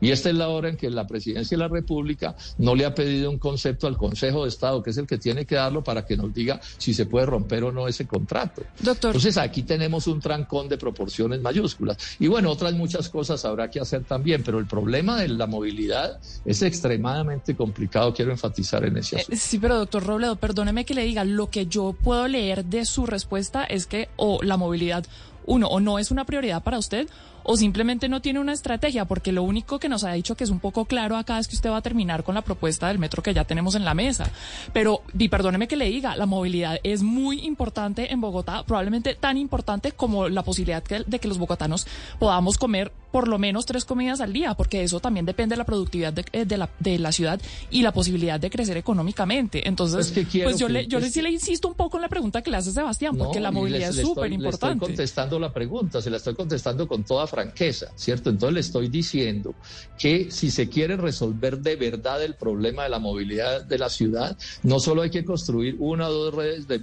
Y 0.00 0.10
esta 0.10 0.30
es 0.30 0.34
la 0.34 0.48
hora 0.48 0.68
en 0.68 0.76
que 0.76 0.88
la 0.90 1.06
presidencia 1.06 1.56
de 1.56 1.62
la 1.62 1.68
República 1.68 2.34
no 2.58 2.74
le 2.74 2.86
ha 2.86 2.94
pedido 2.94 3.30
un 3.30 3.38
concepto 3.38 3.86
al 3.86 3.96
Consejo 3.96 4.42
de 4.42 4.48
Estado, 4.48 4.82
que 4.82 4.90
es 4.90 4.96
el 4.96 5.06
que 5.06 5.18
tiene 5.18 5.44
que 5.44 5.56
darlo 5.56 5.84
para 5.84 6.04
que 6.04 6.16
nos 6.16 6.32
diga 6.32 6.60
si 6.78 6.94
se 6.94 7.06
puede 7.06 7.26
romper 7.26 7.64
o 7.64 7.72
no 7.72 7.86
ese 7.86 8.06
contrato. 8.06 8.62
Doctor. 8.80 9.10
Entonces 9.10 9.36
aquí 9.36 9.62
tenemos 9.62 10.06
un 10.06 10.20
trancón 10.20 10.68
de 10.68 10.78
proporciones 10.78 11.40
mayúsculas. 11.40 11.96
Y 12.18 12.28
bueno, 12.28 12.50
otras 12.50 12.72
muchas 12.74 13.08
cosas 13.08 13.44
habrá 13.44 13.70
que 13.70 13.80
hacer 13.80 14.04
también, 14.04 14.42
pero 14.42 14.58
el 14.58 14.66
problema 14.66 15.20
de 15.20 15.28
la 15.28 15.46
movilidad 15.46 16.18
es 16.44 16.62
extremadamente 16.62 17.54
complicado. 17.54 18.14
Quiero 18.14 18.30
enfatizar 18.30 18.84
en 18.84 18.96
ese 18.96 19.16
eh, 19.16 19.20
asunto. 19.20 19.40
sí, 19.40 19.58
pero 19.58 19.76
doctor 19.76 20.04
Robledo, 20.04 20.36
perdóneme 20.36 20.84
que 20.84 20.94
le 20.94 21.04
diga, 21.04 21.24
lo 21.24 21.50
que 21.50 21.66
yo 21.66 21.92
puedo 21.92 22.26
leer 22.28 22.64
de 22.64 22.84
su 22.84 23.06
respuesta 23.06 23.64
es 23.64 23.86
que 23.86 24.08
o 24.16 24.42
la 24.42 24.56
movilidad, 24.56 25.04
uno, 25.46 25.68
o 25.68 25.80
no 25.80 25.98
es 25.98 26.10
una 26.10 26.24
prioridad 26.24 26.62
para 26.62 26.78
usted, 26.78 27.08
o 27.44 27.56
simplemente 27.56 28.08
no 28.08 28.20
tiene 28.20 28.40
una 28.40 28.52
estrategia, 28.52 29.04
porque 29.04 29.32
lo 29.32 29.42
único 29.42 29.78
que 29.78 29.88
nos 29.88 30.04
ha 30.04 30.12
dicho 30.12 30.36
que 30.36 30.44
es 30.44 30.50
un 30.50 30.60
poco 30.60 30.84
claro 30.84 31.16
acá 31.16 31.38
es 31.38 31.48
que 31.48 31.56
usted 31.56 31.70
va 31.70 31.78
a 31.78 31.82
terminar 31.82 32.24
con 32.24 32.34
la 32.34 32.42
propuesta 32.42 32.88
del 32.88 32.98
metro 32.98 33.22
que 33.22 33.34
ya 33.34 33.44
tenemos 33.44 33.74
en 33.74 33.84
la 33.84 33.94
mesa. 33.94 34.30
Pero, 34.72 35.02
y 35.18 35.28
perdóneme 35.28 35.68
que 35.68 35.76
le 35.76 35.86
diga, 35.86 36.16
la 36.16 36.26
movilidad 36.26 36.78
es 36.82 37.02
muy 37.02 37.40
importante 37.40 38.12
en 38.12 38.20
Bogotá, 38.20 38.64
probablemente 38.64 39.14
tan 39.14 39.36
importante 39.36 39.92
como 39.92 40.28
la 40.28 40.42
posibilidad 40.42 40.82
de 40.82 41.18
que 41.18 41.28
los 41.28 41.38
bogotanos 41.38 41.86
podamos 42.18 42.58
comer 42.58 42.92
por 43.10 43.28
lo 43.28 43.38
menos 43.38 43.66
tres 43.66 43.84
comidas 43.84 44.20
al 44.20 44.32
día, 44.32 44.54
porque 44.54 44.82
eso 44.82 45.00
también 45.00 45.26
depende 45.26 45.54
de 45.54 45.58
la 45.58 45.64
productividad 45.64 46.12
de, 46.12 46.24
eh, 46.32 46.46
la, 46.56 46.70
de 46.78 46.98
la 46.98 47.12
ciudad 47.12 47.40
y 47.70 47.82
la 47.82 47.92
posibilidad 47.92 48.38
de 48.38 48.50
crecer 48.50 48.76
económicamente. 48.76 49.66
Entonces, 49.66 50.12
pues 50.42 50.58
yo, 50.58 50.68
le, 50.68 50.86
yo 50.86 51.00
sí 51.00 51.20
le 51.22 51.30
insisto 51.30 51.68
un 51.68 51.74
poco 51.74 51.96
en 51.96 52.02
la 52.02 52.08
pregunta 52.08 52.42
que 52.42 52.50
le 52.50 52.58
hace 52.58 52.72
Sebastián, 52.72 53.16
porque 53.16 53.40
la 53.40 53.50
movilidad 53.50 53.90
es 53.90 53.96
súper 53.96 54.32
importante. 54.32 54.66
Le 54.66 54.72
estoy 54.74 54.88
contestando 54.88 55.38
la 55.38 55.52
pregunta, 55.52 56.00
se 56.00 56.10
la 56.10 56.18
estoy 56.18 56.34
contestando 56.34 56.86
con 56.86 57.04
toda 57.04 57.26
franqueza, 57.30 57.92
¿cierto? 57.96 58.28
Entonces 58.28 58.54
le 58.54 58.60
estoy 58.60 58.88
diciendo 58.88 59.54
que 59.98 60.30
si 60.30 60.50
se 60.50 60.68
quiere 60.68 60.96
resolver 60.96 61.58
de 61.60 61.76
verdad 61.76 62.22
el 62.22 62.34
problema 62.34 62.82
de 62.82 62.88
la 62.90 62.98
movilidad 62.98 63.64
de 63.64 63.78
la 63.78 63.88
ciudad, 63.88 64.36
no 64.62 64.80
solo 64.80 65.02
hay 65.02 65.10
que 65.10 65.24
construir 65.24 65.76
una 65.78 66.08
o 66.08 66.12
dos 66.12 66.34
redes 66.34 66.66
de, 66.66 66.82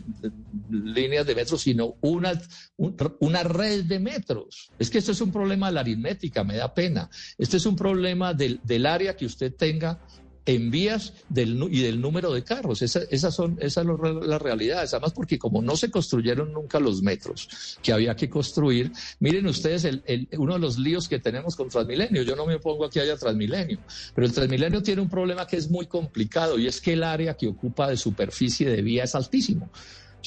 líneas 0.72 1.26
de 1.28 1.36
metro, 1.36 1.58
sino 1.58 1.96
una, 2.02 2.42
una 3.20 3.44
red 3.44 3.84
de 3.84 4.00
metros. 4.00 4.72
Es 4.80 4.90
que 4.90 5.00
esto 5.00 5.12
es 5.12 5.22
un 5.22 5.32
problema 5.32 5.68
de 5.68 5.74
la 5.74 5.82
aritmética 5.82 6.44
me 6.44 6.56
da 6.56 6.74
pena. 6.74 7.10
Este 7.38 7.58
es 7.58 7.66
un 7.66 7.76
problema 7.76 8.34
del, 8.34 8.60
del 8.64 8.86
área 8.86 9.16
que 9.16 9.26
usted 9.26 9.54
tenga 9.54 10.00
en 10.48 10.72
vías 10.72 11.14
del, 11.28 11.62
y 11.70 11.82
del 11.82 12.00
número 12.00 12.32
de 12.34 12.44
carros. 12.44 12.82
Esa, 12.82 13.02
esas 13.12 13.36
son 13.36 13.58
esas 13.60 13.86
son 13.86 14.28
las 14.28 14.42
realidades. 14.42 14.94
Además, 14.94 15.12
porque 15.14 15.38
como 15.38 15.62
no 15.62 15.76
se 15.76 15.92
construyeron 15.92 16.54
nunca 16.54 16.80
los 16.80 17.02
metros 17.02 17.78
que 17.84 17.92
había 17.92 18.16
que 18.16 18.30
construir, 18.30 18.92
miren 19.20 19.46
ustedes 19.46 19.84
el, 19.84 20.02
el, 20.06 20.28
uno 20.38 20.54
de 20.54 20.60
los 20.60 20.80
líos 20.80 21.10
que 21.10 21.20
tenemos 21.20 21.56
con 21.56 21.68
Transmilenio. 21.68 22.24
Yo 22.24 22.36
no 22.36 22.46
me 22.46 22.56
opongo 22.56 22.86
a 22.86 22.90
que 22.90 23.02
haya 23.02 23.18
Transmilenio, 23.18 23.80
pero 24.16 24.26
el 24.26 24.34
Transmilenio 24.34 24.82
tiene 24.82 25.02
un 25.02 25.10
problema 25.10 25.46
que 25.46 25.58
es 25.58 25.70
muy 25.70 25.86
complicado 25.86 26.58
y 26.58 26.68
es 26.68 26.80
que 26.80 26.94
el 26.94 27.04
área 27.04 27.36
que 27.36 27.48
ocupa 27.48 27.90
de 27.90 27.98
superficie 27.98 28.70
de 28.70 28.82
vía 28.82 29.04
es 29.04 29.16
altísimo. 29.16 29.70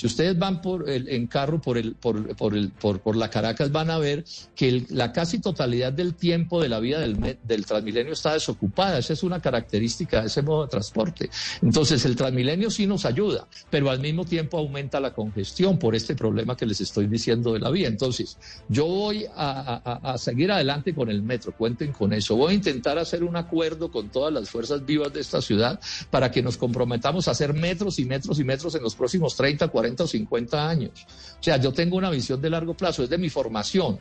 Si 0.01 0.07
ustedes 0.07 0.39
van 0.39 0.63
por 0.63 0.89
el, 0.89 1.11
en 1.11 1.27
carro 1.27 1.61
por, 1.61 1.77
el, 1.77 1.95
por, 1.95 2.35
por, 2.35 2.57
el, 2.57 2.71
por, 2.71 3.01
por 3.01 3.17
la 3.17 3.29
Caracas, 3.29 3.71
van 3.71 3.91
a 3.91 3.99
ver 3.99 4.25
que 4.57 4.87
la 4.89 5.13
casi 5.13 5.41
totalidad 5.41 5.93
del 5.93 6.15
tiempo 6.15 6.63
de 6.63 6.71
la 6.71 6.81
vida 6.81 7.01
del, 7.01 7.37
del 7.43 7.67
Transmilenio 7.67 8.15
está 8.15 8.33
desocupada. 8.33 8.97
Esa 8.97 9.13
es 9.13 9.23
una 9.23 9.43
característica 9.43 10.23
de 10.23 10.29
ese 10.29 10.41
modo 10.41 10.63
de 10.63 10.71
transporte. 10.71 11.29
Entonces, 11.61 12.03
el 12.07 12.17
Transmilenio 12.17 12.71
sí 12.71 12.87
nos 12.87 13.05
ayuda, 13.05 13.47
pero 13.69 13.91
al 13.91 14.01
mismo 14.01 14.25
tiempo 14.25 14.57
aumenta 14.57 15.01
la 15.01 15.13
congestión 15.13 15.79
por 15.79 15.95
este 15.95 16.15
problema 16.15 16.57
que 16.57 16.65
les 16.65 16.81
estoy 16.81 17.07
diciendo 17.07 17.53
de 17.53 17.59
la 17.59 17.69
vía. 17.69 17.87
Entonces, 17.87 18.39
yo 18.71 18.87
voy 18.87 19.27
a, 19.37 20.01
a, 20.03 20.17
seguir 20.17 20.51
adelante 20.51 20.95
con 20.95 21.11
el 21.11 21.21
metro, 21.21 21.53
cuenten 21.55 21.93
con 21.93 22.15
eso. 22.15 22.37
Voy 22.37 22.53
a 22.53 22.55
intentar 22.55 22.97
hacer 22.97 23.23
un 23.23 23.37
acuerdo 23.37 23.91
con 23.91 24.09
todas 24.09 24.33
las 24.33 24.49
fuerzas 24.49 24.83
vivas 24.87 25.13
de 25.13 25.21
esta 25.21 25.43
ciudad 25.43 25.79
para 26.09 26.31
que 26.31 26.43
nos 26.43 26.57
comprometamos 26.57 27.29
a 27.29 27.33
hacer 27.33 27.53
metros 27.53 27.99
y 27.99 28.07
metros 28.07 28.41
y 28.41 28.45
metros 28.45 28.75
en 28.75 28.83
los 28.83 28.95
próximos 28.95 29.37
30, 29.37 29.69
40 29.69 29.90
40 29.91 30.05
o 30.05 30.07
50 30.07 30.69
años. 30.69 31.07
O 31.39 31.43
sea, 31.43 31.57
yo 31.57 31.73
tengo 31.73 31.97
una 31.97 32.11
visión 32.11 32.41
de 32.41 32.51
largo 32.51 32.75
plazo, 32.75 33.03
es 33.03 33.11
de 33.11 33.19
mi 33.19 33.29
formación. 33.29 33.99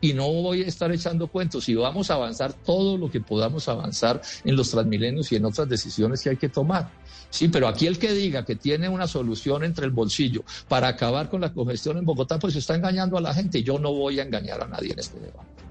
Y 0.00 0.12
no 0.12 0.30
voy 0.30 0.62
a 0.62 0.66
estar 0.66 0.92
echando 0.92 1.28
cuentos. 1.28 1.68
Y 1.68 1.74
vamos 1.74 2.10
a 2.10 2.14
avanzar 2.14 2.52
todo 2.52 2.98
lo 2.98 3.10
que 3.10 3.20
podamos 3.20 3.68
avanzar 3.68 4.20
en 4.44 4.54
los 4.54 4.70
transmilenios 4.70 5.32
y 5.32 5.36
en 5.36 5.46
otras 5.46 5.68
decisiones 5.68 6.22
que 6.22 6.30
hay 6.30 6.36
que 6.36 6.50
tomar. 6.50 6.90
Sí, 7.30 7.48
pero 7.48 7.66
aquí 7.66 7.86
el 7.86 7.98
que 7.98 8.12
diga 8.12 8.44
que 8.44 8.56
tiene 8.56 8.88
una 8.88 9.06
solución 9.06 9.64
entre 9.64 9.86
el 9.86 9.92
bolsillo 9.92 10.44
para 10.68 10.88
acabar 10.88 11.30
con 11.30 11.40
la 11.40 11.52
congestión 11.52 11.96
en 11.96 12.04
Bogotá, 12.04 12.38
pues 12.38 12.54
está 12.54 12.74
engañando 12.74 13.16
a 13.16 13.20
la 13.20 13.32
gente. 13.32 13.62
Yo 13.62 13.78
no 13.78 13.92
voy 13.92 14.20
a 14.20 14.24
engañar 14.24 14.62
a 14.62 14.68
nadie 14.68 14.92
en 14.92 14.98
este 14.98 15.18
debate. 15.18 15.63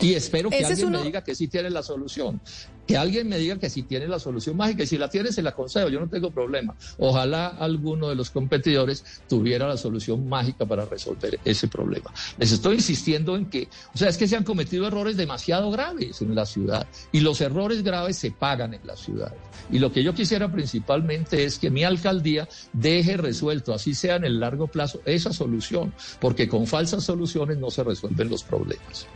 Y 0.00 0.14
espero 0.14 0.50
que 0.50 0.64
alguien 0.64 0.90
me 0.90 1.02
diga 1.02 1.22
que 1.22 1.34
sí 1.34 1.48
tiene 1.48 1.70
la 1.70 1.82
solución. 1.82 2.40
Que 2.86 2.98
alguien 2.98 3.28
me 3.28 3.38
diga 3.38 3.58
que 3.58 3.70
sí 3.70 3.84
tiene 3.84 4.08
la 4.08 4.18
solución 4.18 4.56
mágica. 4.56 4.82
Y 4.82 4.86
si 4.86 4.98
la 4.98 5.08
tiene, 5.08 5.32
se 5.32 5.40
la 5.40 5.52
concedo. 5.52 5.88
Yo 5.88 6.00
no 6.00 6.08
tengo 6.08 6.30
problema. 6.30 6.74
Ojalá 6.98 7.46
alguno 7.46 8.08
de 8.08 8.14
los 8.14 8.30
competidores 8.30 9.04
tuviera 9.28 9.68
la 9.68 9.76
solución 9.76 10.28
mágica 10.28 10.66
para 10.66 10.84
resolver 10.84 11.38
ese 11.44 11.68
problema. 11.68 12.12
Les 12.38 12.52
estoy 12.52 12.76
insistiendo 12.76 13.36
en 13.36 13.46
que, 13.46 13.68
o 13.94 13.96
sea, 13.96 14.08
es 14.08 14.18
que 14.18 14.28
se 14.28 14.36
han 14.36 14.44
cometido 14.44 14.86
errores 14.86 15.16
demasiado 15.16 15.70
graves 15.70 16.20
en 16.20 16.34
la 16.34 16.44
ciudad. 16.44 16.86
Y 17.12 17.20
los 17.20 17.40
errores 17.40 17.82
graves 17.82 18.18
se 18.18 18.32
pagan 18.32 18.74
en 18.74 18.86
la 18.86 18.96
ciudad. 18.96 19.32
Y 19.70 19.78
lo 19.78 19.92
que 19.92 20.02
yo 20.02 20.12
quisiera 20.12 20.50
principalmente 20.52 21.44
es 21.44 21.58
que 21.58 21.70
mi 21.70 21.84
alcaldía 21.84 22.48
deje 22.72 23.16
resuelto, 23.16 23.72
así 23.72 23.94
sea 23.94 24.16
en 24.16 24.24
el 24.24 24.40
largo 24.40 24.66
plazo, 24.66 25.00
esa 25.06 25.32
solución. 25.32 25.94
Porque 26.20 26.48
con 26.48 26.66
falsas 26.66 27.04
soluciones 27.04 27.56
no 27.58 27.70
se 27.70 27.84
resuelven 27.84 28.28
los 28.28 28.42
problemas. 28.42 29.06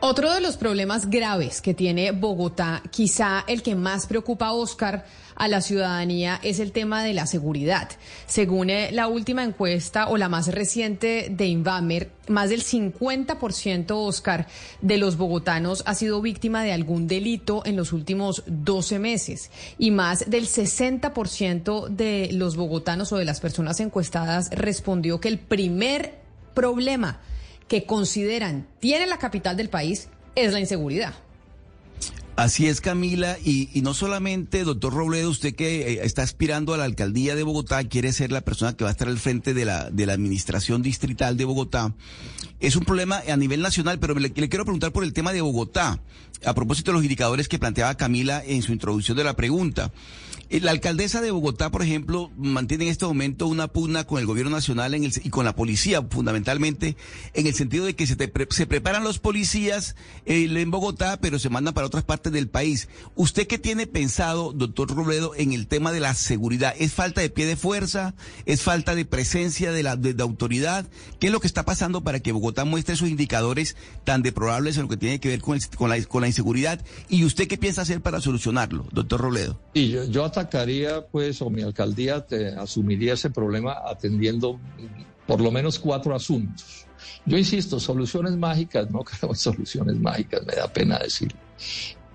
Otro 0.00 0.32
de 0.32 0.40
los 0.40 0.56
problemas 0.56 1.10
graves 1.10 1.60
que 1.60 1.74
tiene 1.74 2.12
Bogotá, 2.12 2.84
quizá 2.92 3.42
el 3.48 3.64
que 3.64 3.74
más 3.74 4.06
preocupa 4.06 4.46
a 4.46 4.52
Oscar 4.52 5.04
a 5.34 5.48
la 5.48 5.60
ciudadanía, 5.60 6.38
es 6.44 6.60
el 6.60 6.70
tema 6.70 7.02
de 7.02 7.14
la 7.14 7.26
seguridad. 7.26 7.90
Según 8.28 8.70
eh, 8.70 8.90
la 8.92 9.08
última 9.08 9.42
encuesta 9.42 10.08
o 10.08 10.16
la 10.16 10.28
más 10.28 10.54
reciente 10.54 11.26
de 11.32 11.46
Invamer, 11.48 12.12
más 12.28 12.50
del 12.50 12.62
50% 12.62 13.90
Oscar 13.90 14.46
de 14.82 14.98
los 14.98 15.16
bogotanos 15.16 15.82
ha 15.84 15.96
sido 15.96 16.22
víctima 16.22 16.62
de 16.62 16.72
algún 16.72 17.08
delito 17.08 17.62
en 17.66 17.74
los 17.74 17.92
últimos 17.92 18.44
12 18.46 19.00
meses 19.00 19.50
y 19.78 19.90
más 19.90 20.30
del 20.30 20.46
60% 20.46 21.88
de 21.88 22.28
los 22.34 22.54
bogotanos 22.54 23.10
o 23.10 23.16
de 23.16 23.24
las 23.24 23.40
personas 23.40 23.80
encuestadas 23.80 24.48
respondió 24.52 25.20
que 25.20 25.26
el 25.26 25.40
primer 25.40 26.20
problema 26.54 27.18
que 27.68 27.84
consideran 27.84 28.66
tiene 28.80 29.06
la 29.06 29.18
capital 29.18 29.56
del 29.56 29.68
país 29.68 30.08
es 30.34 30.52
la 30.52 30.60
inseguridad. 30.60 31.14
Así 32.38 32.68
es, 32.68 32.80
Camila, 32.80 33.36
y, 33.44 33.68
no 33.82 33.94
solamente, 33.94 34.62
doctor 34.62 34.94
Robledo, 34.94 35.28
usted 35.28 35.56
que 35.56 35.94
eh, 35.94 36.00
está 36.04 36.22
aspirando 36.22 36.72
a 36.72 36.76
la 36.76 36.84
alcaldía 36.84 37.34
de 37.34 37.42
Bogotá, 37.42 37.82
quiere 37.82 38.12
ser 38.12 38.30
la 38.30 38.42
persona 38.42 38.76
que 38.76 38.84
va 38.84 38.90
a 38.90 38.92
estar 38.92 39.08
al 39.08 39.18
frente 39.18 39.54
de 39.54 39.64
la, 39.64 39.90
de 39.90 40.06
la 40.06 40.12
administración 40.12 40.80
distrital 40.80 41.36
de 41.36 41.44
Bogotá. 41.44 41.92
Es 42.60 42.76
un 42.76 42.84
problema 42.84 43.20
a 43.28 43.36
nivel 43.36 43.60
nacional, 43.60 43.98
pero 43.98 44.14
le, 44.14 44.30
quiero 44.30 44.64
preguntar 44.64 44.92
por 44.92 45.02
el 45.02 45.12
tema 45.12 45.32
de 45.32 45.40
Bogotá, 45.40 46.00
a 46.44 46.54
propósito 46.54 46.92
de 46.92 46.98
los 46.98 47.02
indicadores 47.02 47.48
que 47.48 47.58
planteaba 47.58 47.96
Camila 47.96 48.40
en 48.46 48.62
su 48.62 48.70
introducción 48.72 49.16
de 49.16 49.24
la 49.24 49.34
pregunta. 49.34 49.90
Eh, 50.50 50.60
la 50.60 50.70
alcaldesa 50.70 51.20
de 51.20 51.30
Bogotá, 51.30 51.70
por 51.70 51.82
ejemplo, 51.82 52.30
mantiene 52.36 52.84
en 52.84 52.90
este 52.90 53.04
momento 53.04 53.46
una 53.46 53.68
pugna 53.68 54.04
con 54.04 54.18
el 54.18 54.26
gobierno 54.26 54.50
nacional 54.50 54.94
en 54.94 55.04
el, 55.04 55.12
y 55.22 55.28
con 55.28 55.44
la 55.44 55.54
policía, 55.54 56.02
fundamentalmente, 56.08 56.96
en 57.34 57.46
el 57.46 57.54
sentido 57.54 57.84
de 57.84 57.94
que 57.94 58.06
se, 58.06 58.16
se 58.50 58.66
preparan 58.66 59.04
los 59.04 59.18
policías 59.18 59.94
en 60.24 60.70
Bogotá, 60.70 61.18
pero 61.20 61.38
se 61.38 61.50
mandan 61.50 61.74
para 61.74 61.86
otras 61.86 62.04
partes 62.04 62.32
del 62.32 62.48
país. 62.48 62.88
¿Usted 63.14 63.46
qué 63.46 63.58
tiene 63.58 63.86
pensado, 63.86 64.52
doctor 64.52 64.94
Robledo, 64.94 65.34
en 65.34 65.52
el 65.52 65.66
tema 65.66 65.92
de 65.92 66.00
la 66.00 66.14
seguridad? 66.14 66.74
¿Es 66.78 66.92
falta 66.92 67.20
de 67.20 67.30
pie 67.30 67.46
de 67.46 67.56
fuerza? 67.56 68.14
¿Es 68.46 68.62
falta 68.62 68.94
de 68.94 69.04
presencia 69.04 69.70
de 69.72 69.82
la 69.82 69.96
de, 69.96 70.14
autoridad? 70.22 70.86
¿Qué 71.20 71.26
es 71.26 71.32
lo 71.32 71.40
que 71.40 71.46
está 71.46 71.64
pasando 71.64 72.02
para 72.02 72.20
que 72.20 72.32
Bogotá 72.32 72.64
muestre 72.64 72.94
esos 72.94 73.08
indicadores 73.08 73.76
tan 74.04 74.22
deprobables 74.22 74.76
en 74.76 74.84
lo 74.84 74.88
que 74.88 74.96
tiene 74.96 75.20
que 75.20 75.28
ver 75.28 75.40
con, 75.40 75.58
la, 75.90 76.02
con 76.04 76.22
la 76.22 76.26
inseguridad? 76.26 76.80
¿Y 77.10 77.24
usted 77.24 77.48
qué 77.48 77.58
piensa 77.58 77.82
hacer 77.82 78.00
para 78.00 78.20
solucionarlo, 78.20 78.86
doctor 78.92 79.20
Robledo? 79.20 79.60
Sí, 79.74 79.90
yo, 79.90 80.04
yo 80.04 80.24
atacaría, 80.38 81.06
pues, 81.06 81.42
o 81.42 81.50
mi 81.50 81.62
alcaldía 81.62 82.24
te, 82.24 82.48
asumiría 82.48 83.14
ese 83.14 83.30
problema 83.30 83.76
atendiendo 83.84 84.60
por 85.26 85.40
lo 85.40 85.50
menos 85.50 85.78
cuatro 85.78 86.14
asuntos. 86.14 86.86
Yo 87.26 87.36
insisto, 87.36 87.78
soluciones 87.80 88.36
mágicas, 88.36 88.90
no 88.90 89.00
creo 89.04 89.34
soluciones 89.34 89.98
mágicas, 89.98 90.44
me 90.46 90.54
da 90.54 90.68
pena 90.68 90.98
decirlo. 90.98 91.38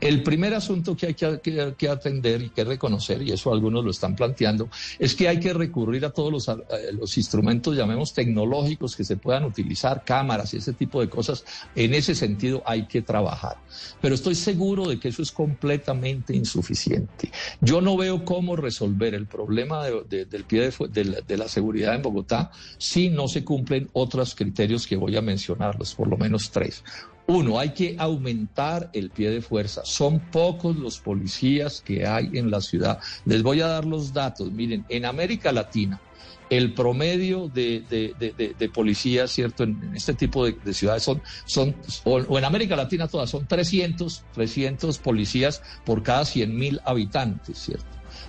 El 0.03 0.21
primer 0.21 0.53
asunto 0.53 0.97
que 0.97 1.05
hay 1.05 1.13
que, 1.13 1.89
atender 1.89 2.41
y 2.41 2.49
que 2.49 2.65
reconocer, 2.65 3.21
y 3.21 3.31
eso 3.31 3.53
algunos 3.53 3.85
lo 3.85 3.91
están 3.91 4.17
planteando, 4.17 4.69
es 4.99 5.15
que 5.15 5.29
hay 5.29 5.39
que 5.39 5.53
recurrir 5.53 6.03
a 6.03 6.09
todos 6.09 6.29
los, 6.29 7.17
instrumentos, 7.17 7.77
llamemos 7.77 8.13
tecnológicos, 8.13 8.97
que 8.97 9.05
se 9.05 9.15
puedan 9.15 9.45
utilizar, 9.45 10.03
cámaras 10.03 10.53
y 10.53 10.57
ese 10.57 10.73
tipo 10.73 10.99
de 10.99 11.07
cosas. 11.07 11.45
En 11.73 11.93
ese 11.93 12.15
sentido 12.15 12.61
hay 12.65 12.85
que 12.85 13.01
trabajar. 13.01 13.55
Pero 14.01 14.15
estoy 14.15 14.35
seguro 14.35 14.89
de 14.89 14.99
que 14.99 15.07
eso 15.07 15.21
es 15.21 15.31
completamente 15.31 16.35
insuficiente. 16.35 17.31
Yo 17.61 17.79
no 17.79 17.95
veo 17.95 18.25
cómo 18.25 18.57
resolver 18.57 19.13
el 19.13 19.27
problema 19.27 19.85
del 19.85 20.43
pie 20.43 20.69
de, 20.89 21.23
de 21.25 21.37
la 21.37 21.47
seguridad 21.47 21.95
en 21.95 22.01
Bogotá 22.01 22.51
si 22.77 23.09
no 23.09 23.29
se 23.29 23.45
cumplen 23.45 23.89
otros 23.93 24.35
criterios 24.35 24.85
que 24.85 24.97
voy 24.97 25.15
a 25.15 25.21
mencionarlos, 25.21 25.95
por 25.95 26.09
lo 26.09 26.17
menos 26.17 26.51
tres. 26.51 26.83
Uno, 27.25 27.57
hay 27.57 27.69
que 27.69 27.95
aumentar 27.97 28.89
el 28.93 29.09
pie 29.09 29.29
de 29.29 29.41
fuerza. 29.41 29.81
Son 29.85 30.19
pocos 30.19 30.75
los 30.75 30.99
policías 30.99 31.81
que 31.81 32.05
hay 32.05 32.31
en 32.33 32.51
la 32.51 32.59
ciudad. 32.59 32.99
Les 33.25 33.43
voy 33.43 33.61
a 33.61 33.67
dar 33.67 33.85
los 33.85 34.13
datos. 34.13 34.51
Miren, 34.51 34.85
en 34.89 35.05
América 35.05 35.53
Latina, 35.53 36.01
el 36.49 36.73
promedio 36.73 37.47
de, 37.47 38.71
policías, 38.73 39.31
¿cierto? 39.31 39.63
En, 39.63 39.91
este 39.95 40.13
tipo 40.13 40.45
de, 40.45 40.73
ciudades 40.73 41.03
son, 41.03 41.21
son 41.45 41.75
o, 42.03 42.37
en 42.37 42.45
América 42.45 42.75
Latina 42.75 43.07
todas, 43.07 43.29
son 43.29 43.47
300, 43.47 44.23
300 44.33 44.97
policías 44.97 45.61
por 45.85 46.03
cada 46.03 46.25
100 46.25 46.55
mil 46.55 46.81
habitantes, 46.85 47.57
¿cierto? 47.57 47.85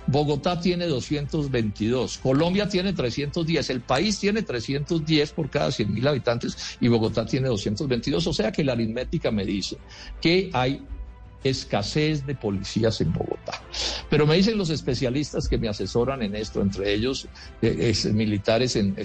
Bogotá 0.07 0.59
tiene 0.59 0.85
222, 0.85 2.19
Colombia 2.19 2.67
tiene 2.69 2.93
310, 2.93 3.69
el 3.69 3.81
país 3.81 4.19
tiene 4.19 4.43
310 4.43 5.31
por 5.31 5.49
cada 5.49 5.71
100 5.71 5.93
mil 5.93 6.07
habitantes 6.07 6.77
y 6.79 6.87
Bogotá 6.87 7.25
tiene 7.25 7.47
222, 7.47 8.27
o 8.27 8.33
sea 8.33 8.51
que 8.51 8.63
la 8.63 8.73
aritmética 8.73 9.31
me 9.31 9.45
dice 9.45 9.77
que 10.21 10.49
hay 10.53 10.85
escasez 11.49 12.25
de 12.25 12.35
policías 12.35 12.99
en 13.01 13.13
Bogotá. 13.13 13.61
Pero 14.09 14.25
me 14.25 14.35
dicen 14.35 14.57
los 14.57 14.69
especialistas 14.69 15.47
que 15.47 15.57
me 15.57 15.69
asesoran 15.69 16.21
en 16.23 16.35
esto, 16.35 16.61
entre 16.61 16.93
ellos 16.93 17.27
eh, 17.61 17.77
ex 17.81 18.05
militares, 18.05 18.75
en, 18.75 18.95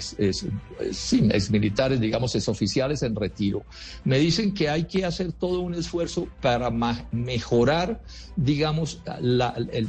sí, 0.91 1.29
ex 1.31 1.51
militares, 1.51 1.99
digamos, 1.99 2.35
ex 2.35 2.47
oficiales 2.47 3.03
en 3.03 3.15
retiro, 3.15 3.63
me 4.03 4.17
dicen 4.17 4.53
que 4.53 4.69
hay 4.69 4.85
que 4.85 5.05
hacer 5.05 5.31
todo 5.31 5.59
un 5.59 5.75
esfuerzo 5.75 6.27
para 6.41 6.71
mejorar, 7.11 8.01
digamos, 8.35 9.01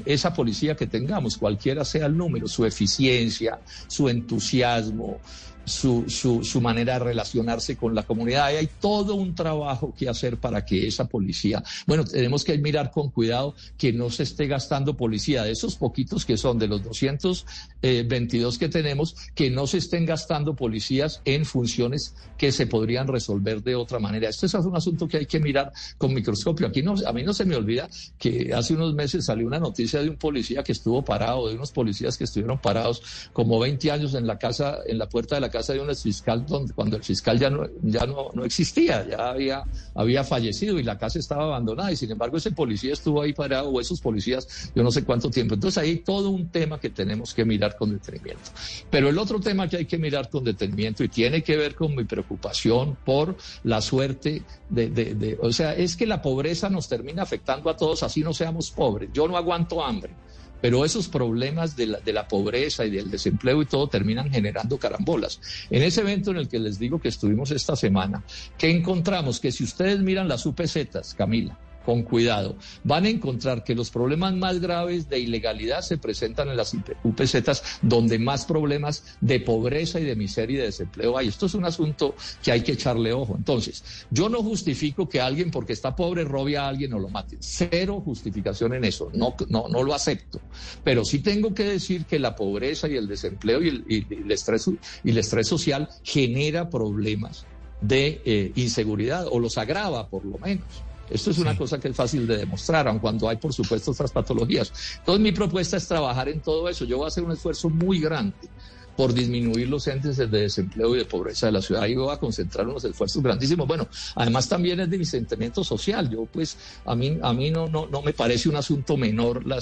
esa 0.05 0.35
policía 0.35 0.77
que 0.77 0.87
tengamos, 0.87 1.39
cualquiera 1.39 1.85
sea 1.85 2.07
el 2.07 2.17
número, 2.17 2.49
su 2.49 2.67
eficiencia, 2.67 3.61
su 3.87 4.09
entusiasmo, 4.09 5.19
su, 5.65 6.05
su, 6.09 6.61
manera 6.61 6.95
de 6.95 6.99
relacionarse 7.01 7.77
con 7.77 7.95
la 7.95 8.03
comunidad. 8.03 8.47
hay 8.47 8.69
todo 8.81 9.15
un 9.15 9.35
trabajo 9.35 9.95
que 9.97 10.09
hacer 10.09 10.39
para 10.39 10.65
que 10.65 10.87
esa 10.87 11.07
policía, 11.07 11.63
bueno, 11.87 12.05
tenemos 12.05 12.45
que 12.45 12.57
mirar 12.59 12.91
con 12.91 13.11
cuidado 13.11 13.55
que 13.77 13.93
no 13.93 14.11
se 14.11 14.25
esté 14.25 14.47
gastando 14.47 14.97
policía 14.97 15.45
de 15.45 15.53
esos 15.53 15.77
poquitos 15.77 16.25
que 16.25 16.37
son 16.37 16.59
de 16.59 16.69
los 16.69 16.83
222 16.83 18.59
que 18.59 18.69
tenemos, 18.69 19.17
que 19.35 19.51
no 19.51 19.67
se 19.67 19.79
estén 19.79 20.07
gastando 20.07 20.55
policías 20.55 21.21
en 21.25 21.45
funciones 21.45 22.15
que 22.37 22.53
se 22.53 22.67
podrían 22.67 23.07
resolver 23.07 23.63
de 23.63 23.75
otra 23.75 23.99
manera. 23.99 24.29
Esto 24.29 24.47
es 24.47 24.55
un 24.55 24.77
asunto 24.77 25.07
que 25.07 25.19
hay 25.19 25.27
que 25.27 25.39
mirar 25.39 25.73
con 25.99 26.13
microscopio. 26.13 26.67
Aquí 26.67 26.83
no, 26.83 26.95
a 27.07 27.13
mí 27.13 27.23
no 27.23 27.33
se 27.33 27.45
me 27.45 27.57
olvida 27.57 27.89
que 28.19 28.53
hace 28.55 28.75
unos 28.75 28.95
meses 28.95 29.25
salió 29.25 29.47
una 29.47 29.61
noticia 29.61 30.03
de 30.03 30.11
un 30.11 30.17
policía 30.17 30.63
que 30.63 30.73
estuvo 30.73 31.05
parado, 31.05 31.49
de 31.49 31.55
unos 31.55 31.71
policías 31.71 32.19
que 32.19 32.25
estuvieron 32.25 32.59
parados 32.59 33.03
como 33.33 33.59
20 33.61 33.91
años 33.91 34.15
en 34.15 34.27
la 34.27 34.39
casa, 34.39 34.79
en 34.87 34.99
la 34.99 35.09
puerta 35.09 35.37
de 35.37 35.41
la 35.41 35.51
casa 35.53 35.73
de 35.75 35.81
un 35.81 35.95
fiscal 35.95 36.45
donde, 36.45 36.75
cuando 36.75 36.97
el 36.97 37.05
fiscal 37.05 37.39
ya 37.39 37.51
no, 37.51 37.69
ya 37.83 38.05
no, 38.07 38.31
no 38.35 38.45
existía, 38.45 39.07
ya 39.09 39.31
había, 39.31 39.63
había 39.95 40.25
fallecido 40.25 40.81
y 40.81 40.83
la 40.83 40.99
casa 40.99 41.21
estaba 41.21 41.45
abandonada 41.45 41.93
y 41.93 41.97
sin 41.97 42.11
embargo 42.11 42.39
ese 42.39 42.51
policía 42.51 42.93
estuvo 42.95 43.23
ahí 43.23 43.33
parado 43.33 43.69
o 43.69 43.81
esos 43.81 44.01
policías 44.01 44.73
yo 44.75 44.83
no 44.83 44.91
sé 44.91 45.05
cuánto 45.05 45.31
tiempo. 45.31 45.55
Entonces 45.55 45.79
ahí 45.79 45.91
hay 45.91 45.99
todo 45.99 46.31
un 46.31 46.49
tema 46.49 46.81
que 46.81 46.91
tenemos 46.91 47.35
que 47.35 47.45
mirar 47.45 47.77
con 47.77 47.93
detenimiento. 47.93 48.51
Pero 48.91 49.09
el 49.09 49.19
otro 49.19 49.39
tema 49.39 49.69
que 49.69 49.77
hay 49.77 49.87
que 49.87 49.99
mirar 49.99 50.29
con 50.31 50.43
detenimiento 50.43 51.05
y 51.05 51.09
tiene 51.09 51.43
que 51.43 51.57
ver 51.57 51.75
con 51.75 51.95
mi 51.95 52.05
preocupación 52.05 52.97
por 53.05 53.37
la 53.63 53.81
suerte 53.81 54.43
de, 54.69 54.89
de, 54.89 55.15
de 55.15 55.39
o 55.41 55.53
sea, 55.53 55.75
es 55.75 55.97
que 55.97 56.07
la 56.07 56.23
pobreza 56.23 56.69
nos 56.71 56.89
termina 56.89 57.23
afectando 57.23 57.71
a 57.71 57.77
todos 57.77 58.03
así 58.03 58.23
no 58.23 58.33
seamos 58.33 58.71
pobres. 58.71 59.11
Yo 59.13 59.29
no 59.29 59.37
aguanto 59.37 59.85
hambre. 59.85 60.15
Pero 60.63 60.85
esos 60.87 61.09
problemas 61.09 61.77
de 61.77 61.89
la, 61.89 62.01
de 62.01 62.13
la 62.15 62.27
pobreza 62.27 62.87
y 62.87 62.91
del 62.91 63.11
desempleo 63.11 63.61
y 63.61 63.67
todo 63.67 63.89
terminan 63.89 64.31
generando 64.31 64.79
carambolas. 64.79 65.41
En 65.69 65.83
ese 65.83 66.01
evento 66.01 66.31
en 66.31 66.39
el 66.39 66.49
que 66.49 66.59
les 66.59 66.79
digo 66.79 67.01
que 67.01 67.09
estuvimos 67.09 67.51
esta 67.51 67.77
semana, 67.77 68.25
que 68.57 68.71
encontramos 68.71 69.41
que 69.41 69.53
si 69.53 69.65
ustedes 69.65 70.01
miran 70.01 70.29
las 70.29 70.47
UPZs, 70.47 71.15
Camila, 71.15 71.59
con 71.85 72.03
cuidado, 72.03 72.57
van 72.85 73.05
a 73.05 73.09
encontrar 73.09 73.65
que 73.65 73.75
los 73.75 73.91
problemas 73.91 74.35
más 74.35 74.61
graves 74.61 75.09
de 75.09 75.19
ilegalidad 75.19 75.83
se 75.83 75.99
presentan 75.99 76.49
en 76.49 76.57
las 76.57 76.75
UPZ, 77.03 77.63
donde 77.83 78.19
más 78.19 78.45
problemas 78.45 79.17
de 79.21 79.41
pobreza 79.41 80.01
y 80.01 80.05
de 80.05 80.17
miseria 80.17 80.55
y 80.55 80.59
de 80.59 80.67
desempleo 80.67 81.17
hay. 81.17 81.29
Esto 81.29 81.47
es 81.47 81.55
un 81.55 81.65
asunto 81.65 82.15
que 82.43 82.53
hay 82.53 82.63
que 82.63 82.73
echarle 82.73 83.13
ojo. 83.13 83.35
Entonces, 83.37 83.85
yo 84.11 84.29
no 84.29 84.43
justifico 84.43 85.09
que 85.09 85.21
alguien 85.21 85.51
porque 85.51 85.73
está 85.73 85.95
pobre 85.95 86.25
robe 86.25 86.57
a 86.57 86.69
alguien 86.69 86.93
o 86.95 86.99
lo 86.99 87.09
mate. 87.09 87.37
Cero 87.41 88.03
justificación 88.05 88.75
en 88.75 88.85
eso. 88.85 89.11
No, 89.15 89.35
no, 89.49 89.69
no 89.69 89.83
lo 89.83 89.95
acepto. 89.95 90.41
Pero 90.85 91.05
sí 91.05 91.21
tengo 91.21 91.55
que 91.55 91.65
decir 91.65 92.05
que 92.05 92.19
la 92.19 92.35
pobreza 92.35 92.89
y 92.89 92.97
el 92.97 93.09
desempleo 93.09 93.63
y 93.63 93.69
el, 93.69 94.31
estrés, 94.31 94.69
y 95.05 95.11
el 95.11 95.19
estrés 95.19 95.49
social 95.49 95.89
genera 96.03 96.71
problemas 96.71 97.47
de 97.81 98.23
eh, 98.25 98.53
inseguridad 98.55 99.27
o 99.31 99.39
los 99.39 99.59
agrava 99.59 100.09
por 100.09 100.25
lo 100.25 100.39
menos. 100.39 100.67
Esto 101.11 101.31
es 101.31 101.39
una 101.39 101.57
cosa 101.57 101.79
que 101.79 101.89
es 101.89 101.97
fácil 101.97 102.27
de 102.27 102.39
demostrar, 102.39 102.89
aun 102.89 102.99
cuando 102.99 103.29
hay, 103.29 103.37
por 103.37 103.53
supuesto, 103.53 103.91
otras 103.91 104.13
patologías. 104.13 104.73
Entonces, 104.99 105.23
mi 105.23 105.33
propuesta 105.33 105.77
es 105.77 105.87
trabajar 105.87 106.29
en 106.29 106.41
todo 106.41 106.69
eso. 106.69 106.85
Yo 106.85 106.99
voy 106.99 107.05
a 107.05 107.09
hacer 107.09 107.25
un 107.25 107.33
esfuerzo 107.33 107.69
muy 107.69 108.01
grande 108.01 108.49
por 108.97 109.13
disminuir 109.15 109.69
los 109.69 109.87
índices 109.87 110.31
de 110.31 110.41
desempleo 110.43 110.95
y 110.95 110.99
de 110.99 111.05
pobreza 111.05 111.47
de 111.47 111.53
la 111.53 111.63
ciudad. 111.63 111.87
Y 111.87 111.95
voy 111.95 112.13
a 112.13 112.19
concentrar 112.19 112.67
unos 112.69 112.85
esfuerzos 112.85 113.23
grandísimos. 113.23 113.67
Bueno, 113.67 113.89
además 114.15 114.49
también 114.49 114.81
es 114.81 114.91
de 114.91 114.99
mi 114.99 115.05
sentimiento 115.05 115.65
social. 115.65 116.11
Yo, 116.11 116.27
pues, 116.27 116.57
a 116.85 116.95
mí, 116.95 117.19
a 117.23 117.33
mí 117.33 117.51
no, 117.51 117.69
no, 117.69 117.87
no 117.87 118.03
me 118.03 118.13
parece 118.13 118.49
un 118.49 118.57
asunto 118.57 118.97
menor 118.97 119.47
la, 119.47 119.61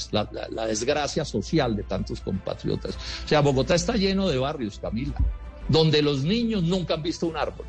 la 0.50 0.66
desgracia 0.66 1.24
social 1.24 1.76
de 1.76 1.84
tantos 1.84 2.20
compatriotas. 2.20 2.96
O 3.24 3.28
sea, 3.28 3.40
Bogotá 3.40 3.74
está 3.74 3.96
lleno 3.96 4.28
de 4.28 4.38
barrios, 4.38 4.78
Camila, 4.78 5.14
donde 5.68 6.02
los 6.02 6.22
niños 6.24 6.62
nunca 6.64 6.94
han 6.94 7.02
visto 7.02 7.26
un 7.26 7.36
árbol 7.36 7.66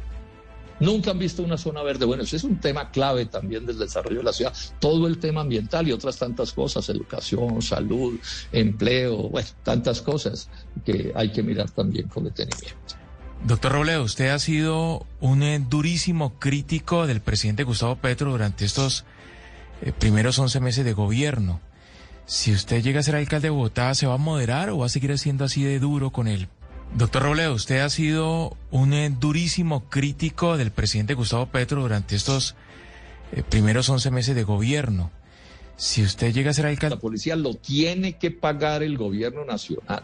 nunca 0.81 1.11
han 1.11 1.19
visto 1.19 1.43
una 1.43 1.57
zona 1.57 1.81
verde. 1.83 2.05
Bueno, 2.05 2.23
ese 2.23 2.35
es 2.35 2.43
un 2.43 2.59
tema 2.59 2.91
clave 2.91 3.25
también 3.25 3.65
del 3.65 3.79
desarrollo 3.79 4.17
de 4.17 4.23
la 4.23 4.33
ciudad. 4.33 4.53
Todo 4.79 5.07
el 5.07 5.19
tema 5.19 5.41
ambiental 5.41 5.87
y 5.87 5.93
otras 5.93 6.17
tantas 6.17 6.51
cosas, 6.51 6.89
educación, 6.89 7.61
salud, 7.61 8.19
empleo, 8.51 9.29
bueno, 9.29 9.47
tantas 9.63 10.01
cosas 10.01 10.49
que 10.83 11.13
hay 11.15 11.31
que 11.31 11.43
mirar 11.43 11.69
también 11.71 12.07
con 12.09 12.25
detenimiento. 12.25 12.95
Doctor 13.45 13.71
Robledo, 13.71 14.03
usted 14.03 14.29
ha 14.29 14.37
sido 14.37 15.07
un 15.19 15.41
eh, 15.41 15.63
durísimo 15.67 16.37
crítico 16.37 17.07
del 17.07 17.21
presidente 17.21 17.63
Gustavo 17.63 17.95
Petro 17.95 18.31
durante 18.31 18.65
estos 18.65 19.03
eh, 19.81 19.91
primeros 19.91 20.37
11 20.37 20.59
meses 20.59 20.85
de 20.85 20.93
gobierno. 20.93 21.59
Si 22.25 22.51
usted 22.51 22.83
llega 22.83 22.99
a 22.99 23.03
ser 23.03 23.15
alcalde 23.15 23.47
de 23.47 23.49
Bogotá, 23.49 23.93
¿se 23.95 24.05
va 24.05 24.13
a 24.13 24.17
moderar 24.17 24.69
o 24.69 24.77
va 24.77 24.85
a 24.85 24.89
seguir 24.89 25.17
siendo 25.17 25.43
así 25.43 25.63
de 25.63 25.79
duro 25.79 26.11
con 26.11 26.27
él? 26.27 26.49
Doctor 26.95 27.23
Robledo, 27.23 27.53
usted 27.53 27.79
ha 27.79 27.89
sido 27.89 28.57
un 28.69 28.93
eh, 28.93 29.09
durísimo 29.09 29.85
crítico 29.89 30.57
del 30.57 30.71
presidente 30.71 31.13
Gustavo 31.13 31.45
Petro 31.45 31.81
durante 31.81 32.15
estos 32.17 32.55
eh, 33.31 33.43
primeros 33.43 33.87
11 33.87 34.11
meses 34.11 34.35
de 34.35 34.43
gobierno. 34.43 35.09
Si 35.77 36.03
usted 36.03 36.33
llega 36.33 36.51
a 36.51 36.53
ser 36.53 36.65
alcalde... 36.65 36.97
La 36.97 37.01
policía 37.01 37.35
lo 37.37 37.55
tiene 37.55 38.17
que 38.17 38.29
pagar 38.29 38.83
el 38.83 38.97
gobierno 38.97 39.45
nacional. 39.45 40.03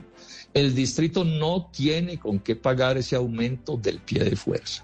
El 0.54 0.74
distrito 0.74 1.26
no 1.26 1.70
tiene 1.72 2.18
con 2.18 2.40
qué 2.40 2.56
pagar 2.56 2.98
ese 2.98 3.18
aumento 3.18 3.76
del 3.76 4.00
pie 4.00 4.24
de 4.24 4.36
fuerza. 4.38 4.84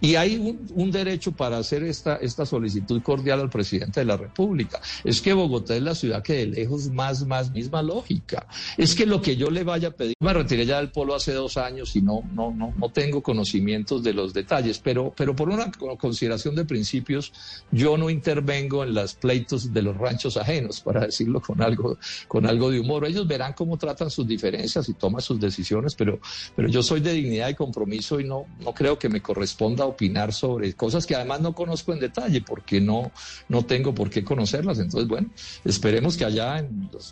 Y 0.00 0.16
hay 0.16 0.36
un, 0.36 0.90
derecho 0.90 1.32
para 1.32 1.58
hacer 1.58 1.82
esta, 1.82 2.16
esta 2.16 2.46
solicitud 2.46 3.02
cordial 3.02 3.40
al 3.40 3.50
presidente 3.50 4.00
de 4.00 4.06
la 4.06 4.16
República. 4.16 4.80
Es 5.02 5.20
que 5.20 5.32
Bogotá 5.32 5.74
es 5.74 5.82
la 5.82 5.94
ciudad 5.94 6.22
que 6.22 6.34
de 6.34 6.46
lejos 6.46 6.88
más, 6.90 7.26
más 7.26 7.50
misma 7.50 7.82
lógica. 7.82 8.46
Es 8.76 8.94
que 8.94 9.06
lo 9.06 9.20
que 9.20 9.36
yo 9.36 9.50
le 9.50 9.64
vaya 9.64 9.88
a 9.88 9.90
pedir, 9.90 10.14
me 10.20 10.32
retiré 10.32 10.66
ya 10.66 10.78
del 10.78 10.90
polo 10.90 11.14
hace 11.14 11.32
dos 11.32 11.56
años 11.56 11.96
y 11.96 12.02
no, 12.02 12.22
no, 12.32 12.52
no, 12.52 12.72
no 12.76 12.88
tengo 12.90 13.22
conocimientos 13.22 14.02
de 14.02 14.12
los 14.12 14.32
detalles, 14.32 14.78
pero, 14.78 15.12
pero 15.16 15.34
por 15.34 15.48
una 15.48 15.70
consideración 15.98 16.54
de 16.54 16.64
principios, 16.64 17.32
yo 17.70 17.96
no 17.96 18.10
intervengo 18.10 18.84
en 18.84 18.94
los 18.94 19.14
pleitos 19.14 19.72
de 19.72 19.82
los 19.82 19.96
ranchos 19.96 20.36
ajenos, 20.36 20.80
para 20.80 21.06
decirlo 21.06 21.40
con 21.40 21.62
algo, 21.62 21.98
con 22.28 22.46
algo 22.46 22.70
de 22.70 22.80
humor. 22.80 23.06
Ellos 23.06 23.26
verán 23.26 23.52
cómo 23.52 23.76
tratan 23.76 24.10
sus 24.10 24.26
diferencias 24.26 24.88
y 24.88 24.94
toman 24.94 25.22
sus 25.22 25.40
decisiones, 25.40 25.94
pero, 25.94 26.20
pero 26.54 26.68
yo 26.68 26.82
soy 26.82 27.00
de 27.00 27.12
dignidad 27.12 27.48
y 27.48 27.54
compromiso 27.54 28.20
y 28.20 28.24
no, 28.24 28.46
no 28.60 28.72
creo 28.72 28.98
que 28.98 29.08
me 29.08 29.20
corresponda 29.20 29.63
opinar 29.64 30.32
sobre 30.32 30.72
cosas 30.74 31.06
que 31.06 31.14
además 31.14 31.40
no 31.40 31.54
conozco 31.54 31.92
en 31.92 32.00
detalle, 32.00 32.40
porque 32.42 32.80
no, 32.80 33.10
no 33.48 33.64
tengo 33.64 33.94
por 33.94 34.10
qué 34.10 34.24
conocerlas. 34.24 34.78
Entonces, 34.78 35.08
bueno, 35.08 35.30
esperemos 35.64 36.16
que 36.16 36.24
allá 36.24 36.66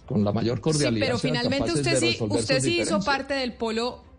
con 0.06 0.24
la 0.24 0.32
mayor 0.32 0.60
cordialidad. 0.60 1.06
Sí, 1.06 1.10
pero 1.10 1.18
finalmente 1.18 1.72
usted 1.72 1.98
sí, 1.98 2.16
usted 2.20 2.60
sí 2.60 2.80
hizo 2.80 3.00
parte 3.00 3.34
del 3.34 3.54
polo 3.54 4.12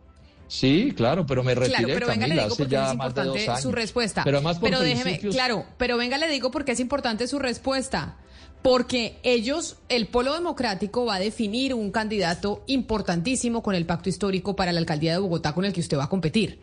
Sí, 0.53 0.93
claro, 0.95 1.25
pero 1.25 1.43
me 1.43 1.55
retiré, 1.55 1.77
claro, 1.77 1.93
pero 1.95 2.07
venga, 2.07 2.27
le 2.27 2.35
digo 2.35 2.55
porque 2.55 2.75
es 2.75 2.91
importante 2.91 3.61
su 3.61 3.71
respuesta. 3.71 4.23
Pero 4.23 4.41
más 4.41 4.59
Pero 4.59 4.81
déjeme, 4.81 5.19
claro, 5.19 5.65
pero 5.77 5.97
venga, 5.97 6.19
le 6.19 6.27
digo 6.27 6.51
porque 6.51 6.73
es 6.73 6.79
importante 6.79 7.27
su 7.27 7.39
respuesta. 7.39 8.17
Porque 8.61 9.17
ellos, 9.23 9.77
el 9.89 10.07
Polo 10.07 10.33
Democrático 10.33 11.05
va 11.05 11.15
a 11.15 11.19
definir 11.19 11.73
un 11.73 11.91
candidato 11.91 12.63
importantísimo 12.67 13.63
con 13.63 13.73
el 13.73 13.85
pacto 13.85 14.09
histórico 14.09 14.55
para 14.55 14.71
la 14.71 14.79
alcaldía 14.79 15.11
de 15.13 15.17
Bogotá 15.17 15.53
con 15.53 15.65
el 15.65 15.73
que 15.73 15.81
usted 15.81 15.97
va 15.97 16.05
a 16.05 16.09
competir. 16.09 16.59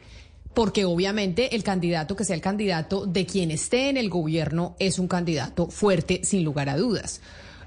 Porque 0.55 0.85
obviamente 0.85 1.55
el 1.55 1.63
candidato 1.63 2.17
que 2.17 2.25
sea 2.25 2.35
el 2.35 2.43
candidato 2.43 3.07
de 3.07 3.25
quien 3.27 3.51
esté 3.51 3.89
en 3.89 3.97
el 3.97 4.11
gobierno 4.11 4.75
es 4.79 4.99
un 4.99 5.09
candidato 5.09 5.69
fuerte, 5.69 6.21
sin 6.25 6.45
lugar 6.45 6.69
a 6.69 6.77
dudas. 6.77 7.21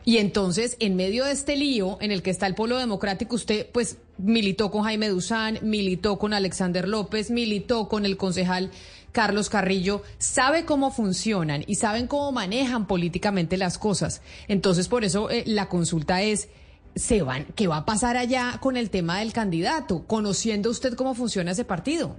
Y 0.06 0.18
entonces, 0.18 0.76
en 0.80 0.96
medio 0.96 1.24
de 1.24 1.32
este 1.32 1.56
lío 1.56 1.98
en 2.02 2.12
el 2.12 2.22
que 2.22 2.30
está 2.30 2.46
el 2.46 2.56
Polo 2.56 2.78
Democrático, 2.78 3.36
usted 3.36 3.68
pues 3.72 3.98
militó 4.18 4.70
con 4.70 4.84
Jaime 4.84 5.08
Duzán, 5.08 5.60
militó 5.62 6.20
con 6.20 6.34
Alexander 6.34 6.88
López, 6.88 7.32
militó 7.32 7.88
con 7.88 8.06
el 8.06 8.18
concejal 8.18 8.72
Carlos 9.14 9.50
Carrillo, 9.50 10.02
sabe 10.18 10.66
cómo 10.66 10.92
funcionan 10.92 11.64
y 11.68 11.76
saben 11.76 12.08
cómo 12.08 12.32
manejan 12.32 12.86
políticamente 12.88 13.58
las 13.58 13.78
cosas. 13.78 14.22
Entonces, 14.48 14.90
por 14.90 15.06
eso 15.06 15.30
eh, 15.30 15.44
la 15.46 15.70
consulta 15.70 16.22
es, 16.22 16.50
¿se 16.96 17.22
van, 17.22 17.46
¿qué 17.56 17.68
va 17.68 17.78
a 17.78 17.86
pasar 17.86 18.18
allá 18.18 18.58
con 18.60 18.76
el 18.76 18.90
tema 18.90 19.20
del 19.20 19.32
candidato? 19.32 20.04
Conociendo 20.06 20.70
usted 20.70 20.96
cómo 20.96 21.14
funciona 21.16 21.52
ese 21.52 21.64
partido. 21.64 22.18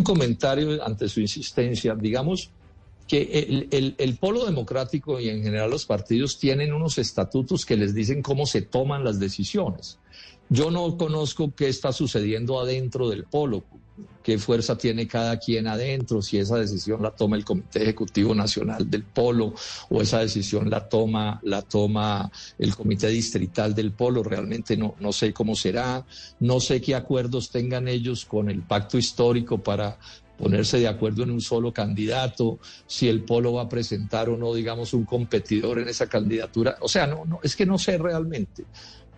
Un 0.00 0.04
comentario 0.04 0.82
ante 0.82 1.10
su 1.10 1.20
insistencia, 1.20 1.94
digamos 1.94 2.50
que 3.06 3.68
el, 3.70 3.94
el, 3.98 4.16
polo 4.16 4.46
democrático 4.46 5.20
y 5.20 5.28
en 5.28 5.42
general 5.42 5.68
los 5.68 5.84
partidos 5.84 6.38
tienen 6.38 6.72
unos 6.72 6.96
estatutos 6.96 7.66
que 7.66 7.76
les 7.76 7.92
dicen 7.92 8.22
cómo 8.22 8.46
se 8.46 8.62
toman 8.62 9.04
las 9.04 9.20
decisiones. 9.20 9.98
Yo 10.48 10.70
no 10.70 10.96
conozco 10.96 11.52
qué 11.54 11.68
está 11.68 11.92
sucediendo 11.92 12.58
adentro 12.60 13.10
del 13.10 13.24
polo, 13.24 13.62
qué 14.22 14.38
fuerza 14.38 14.76
tiene 14.76 15.06
cada 15.06 15.38
quien 15.38 15.66
adentro, 15.66 16.22
si 16.22 16.38
esa 16.38 16.56
decisión 16.56 17.02
la 17.02 17.10
toma 17.10 17.36
el 17.36 17.44
Comité 17.44 17.82
Ejecutivo 17.82 18.34
Nacional 18.34 18.90
del 18.90 19.04
Polo 19.04 19.54
o 19.88 20.02
esa 20.02 20.20
decisión 20.20 20.68
la 20.70 20.88
toma, 20.88 21.40
la 21.42 21.62
toma 21.62 22.30
el 22.58 22.76
Comité 22.76 23.08
Distrital 23.08 23.74
del 23.74 23.92
Polo, 23.92 24.22
realmente 24.22 24.76
no, 24.76 24.94
no 25.00 25.12
sé 25.12 25.32
cómo 25.32 25.54
será, 25.54 26.04
no 26.40 26.60
sé 26.60 26.80
qué 26.80 26.94
acuerdos 26.94 27.50
tengan 27.50 27.88
ellos 27.88 28.24
con 28.24 28.50
el 28.50 28.62
pacto 28.62 28.98
histórico 28.98 29.58
para 29.58 29.98
ponerse 30.40 30.78
de 30.78 30.88
acuerdo 30.88 31.22
en 31.22 31.30
un 31.30 31.40
solo 31.42 31.72
candidato, 31.72 32.58
si 32.86 33.08
el 33.08 33.24
polo 33.24 33.52
va 33.52 33.62
a 33.62 33.68
presentar 33.68 34.30
o 34.30 34.38
no, 34.38 34.54
digamos, 34.54 34.94
un 34.94 35.04
competidor 35.04 35.78
en 35.78 35.88
esa 35.88 36.08
candidatura. 36.08 36.78
O 36.80 36.88
sea, 36.88 37.06
no, 37.06 37.26
no, 37.26 37.40
es 37.42 37.54
que 37.54 37.66
no 37.66 37.76
sé 37.78 37.98
realmente. 37.98 38.64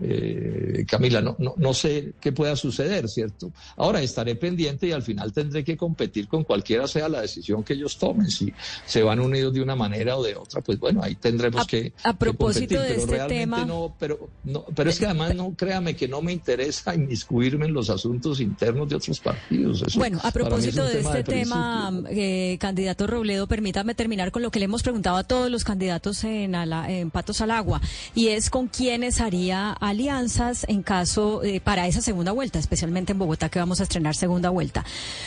Eh, 0.05 0.85
Camila, 0.87 1.21
no, 1.21 1.37
no, 1.39 1.55
no, 1.57 1.75
sé 1.75 2.15
qué 2.21 2.33
pueda 2.33 2.57
suceder, 2.57 3.09
¿cierto? 3.09 3.53
Ahora 3.77 4.03
estaré 4.03 4.35
pendiente 4.35 4.89
y 4.89 4.93
al 4.93 5.03
final 5.03 5.33
tendré 5.33 5.63
que 5.63 5.77
competir 5.77 6.27
con 6.27 6.43
cualquiera 6.43 6.89
sea 6.89 7.09
la 7.09 7.21
decisión 7.21 7.63
que 7.63 7.75
ellos 7.75 7.99
tomen. 7.99 8.29
Si 8.29 8.53
se 8.85 9.03
van 9.03 9.21
unidos 9.21 9.55
de 9.55 9.63
una 9.63 9.77
manera 9.77 10.17
o 10.17 10.23
de 10.23 10.35
otra, 10.35 10.61
pues 10.61 10.79
bueno, 10.81 11.03
ahí 11.03 11.15
tendremos 11.15 11.67
que. 11.67 11.93
A 12.03 12.15
propósito 12.15 12.81
de 12.81 12.97
este 12.97 13.19
tema. 13.29 13.65
No, 13.65 13.95
pero, 13.99 14.29
no, 14.45 14.65
pero 14.75 14.91
es 14.91 14.99
que 14.99 15.07
además 15.07 15.35
no 15.35 15.55
créame 15.55 15.95
que 15.95 16.09
no 16.09 16.21
me 16.21 16.33
interesa 16.33 16.95
inmiscuirme 16.95 17.67
en 17.67 17.73
los 17.73 17.89
asuntos 17.89 18.41
internos 18.41 18.89
de 18.89 18.97
otros 18.97 19.21
partidos. 19.21 19.85
bueno, 19.97 20.19
a 20.23 20.31
propósito 20.33 20.85
de 20.85 21.01
este 21.01 21.23
tema, 21.23 21.93
eh, 22.11 22.57
candidato 22.61 23.07
Robledo, 23.07 23.47
permítame 23.47 23.95
terminar 23.95 24.33
con 24.33 24.43
lo 24.43 24.51
que 24.51 24.59
le 24.59 24.65
hemos 24.65 24.83
preguntado 24.83 25.17
a 25.17 25.25
todos 25.25 25.51
los 25.51 25.65
candidatos 25.65 26.25
en, 26.25 26.55
en 26.55 27.11
Patos 27.11 27.41
al 27.41 27.53
Agua, 27.53 27.81
y 28.15 28.29
es 28.29 28.51
con 28.51 28.69
quiénes 28.69 29.21
haría 29.21 29.77
alianzas 29.93 30.65
en 30.69 30.83
caso 30.83 31.43
eh, 31.43 31.61
para 31.61 31.87
esa 31.87 32.01
segunda 32.01 32.33
vuelta, 32.33 32.59
especialmente 32.59 33.13
en 33.13 33.19
Bogotá 33.19 33.49
que 33.49 33.59
vamos 33.59 33.81
a 33.81 33.85
estrenar 33.85 34.15
segunda 34.15 34.51
vuelta. 34.51 34.85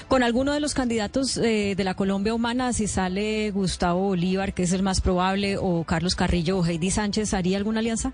Con 0.08 0.24
alguno 0.24 0.54
de 0.54 0.60
los 0.60 0.74
candidatos 0.74 1.38
eh, 1.38 1.76
de 1.76 1.84
la 1.84 1.94
Colombia 1.94 2.34
Humana, 2.34 2.74
si 2.74 2.88
sale 2.88 3.52
Gustavo 3.52 4.02
Bolívar, 4.02 4.54
que 4.54 4.64
es 4.64 4.74
el 4.74 4.84
más 4.84 5.02
probable, 5.02 5.58
o 5.58 5.84
Carlos 5.84 6.16
Carrillo 6.16 6.60
o 6.60 6.66
Heidi 6.66 6.92
Sánchez, 6.92 7.34
¿haría 7.34 7.58
alguna 7.58 7.80
alianza? 7.80 8.14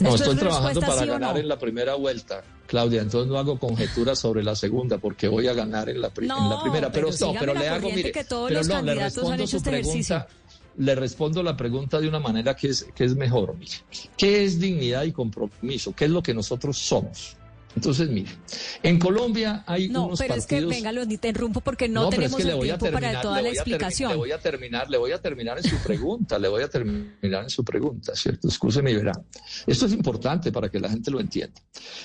no, 0.00 0.14
estoy 0.14 0.36
trabajando 0.36 0.80
para 0.80 1.04
ganar 1.06 1.38
en 1.38 1.48
la 1.48 1.58
primera 1.58 1.94
vuelta. 1.94 2.42
Claudia, 2.66 3.02
entonces 3.02 3.30
no 3.30 3.38
hago 3.38 3.58
conjeturas 3.58 4.18
sobre 4.18 4.42
la 4.42 4.54
segunda 4.54 4.98
porque 4.98 5.28
voy 5.28 5.46
a 5.46 5.52
ganar 5.52 5.90
en 5.90 6.00
la, 6.00 6.10
primera. 6.10 6.90
Pero, 6.90 7.10
no, 7.10 7.34
pero 7.38 7.54
le 7.54 7.68
hago, 7.68 7.90
mire, 7.90 8.12
pero 8.14 8.48
no, 8.50 8.82
le 8.82 8.94
respondo 8.94 9.46
su 9.46 9.58
este 9.58 9.70
pregunta 9.70 10.26
le 10.78 10.94
respondo 10.94 11.42
la 11.42 11.56
pregunta 11.56 12.00
de 12.00 12.08
una 12.08 12.20
manera 12.20 12.54
que 12.54 12.68
es, 12.68 12.86
que 12.94 13.04
es 13.04 13.14
mejor. 13.14 13.54
¿Qué 14.16 14.44
es 14.44 14.58
dignidad 14.58 15.04
y 15.04 15.12
compromiso? 15.12 15.94
¿Qué 15.94 16.06
es 16.06 16.10
lo 16.10 16.22
que 16.22 16.34
nosotros 16.34 16.78
somos? 16.78 17.36
Entonces, 17.74 18.08
mire, 18.10 18.30
en 18.82 18.98
Colombia 18.98 19.64
hay 19.66 19.88
no, 19.88 20.06
unos 20.06 20.18
pero 20.18 20.34
es 20.34 20.46
que, 20.46 20.64
venga, 20.64 20.92
lo 20.92 21.02
interrumpo 21.02 21.60
porque 21.60 21.88
no, 21.88 22.08
tenemos 22.10 22.40
el 22.44 22.58
tiempo 22.60 22.90
para 22.90 23.20
toda 23.20 23.40
la 23.40 23.48
explicación. 23.48 24.10
le 24.10 24.16
voy 24.16 24.32
a 24.32 24.38
terminar, 24.38 24.90
le 24.90 24.98
voy 24.98 25.12
a 25.12 25.20
terminar 25.20 25.58
en 25.58 25.64
su 25.64 25.76
pregunta, 25.82 26.38
le 26.38 26.48
voy 26.48 26.62
a 26.62 26.68
terminar 26.68 27.44
en 27.44 27.50
su 27.50 27.64
pregunta, 27.64 28.14
¿cierto? 28.14 28.48
Escúcheme 28.48 28.90
y 28.90 28.96
verá. 28.96 29.12
Esto 29.66 29.86
es 29.86 29.92
importante 29.92 30.52
para 30.52 30.68
que 30.68 30.78
la 30.80 30.88
gente 30.88 31.10
lo 31.10 31.20
entienda. 31.20 31.60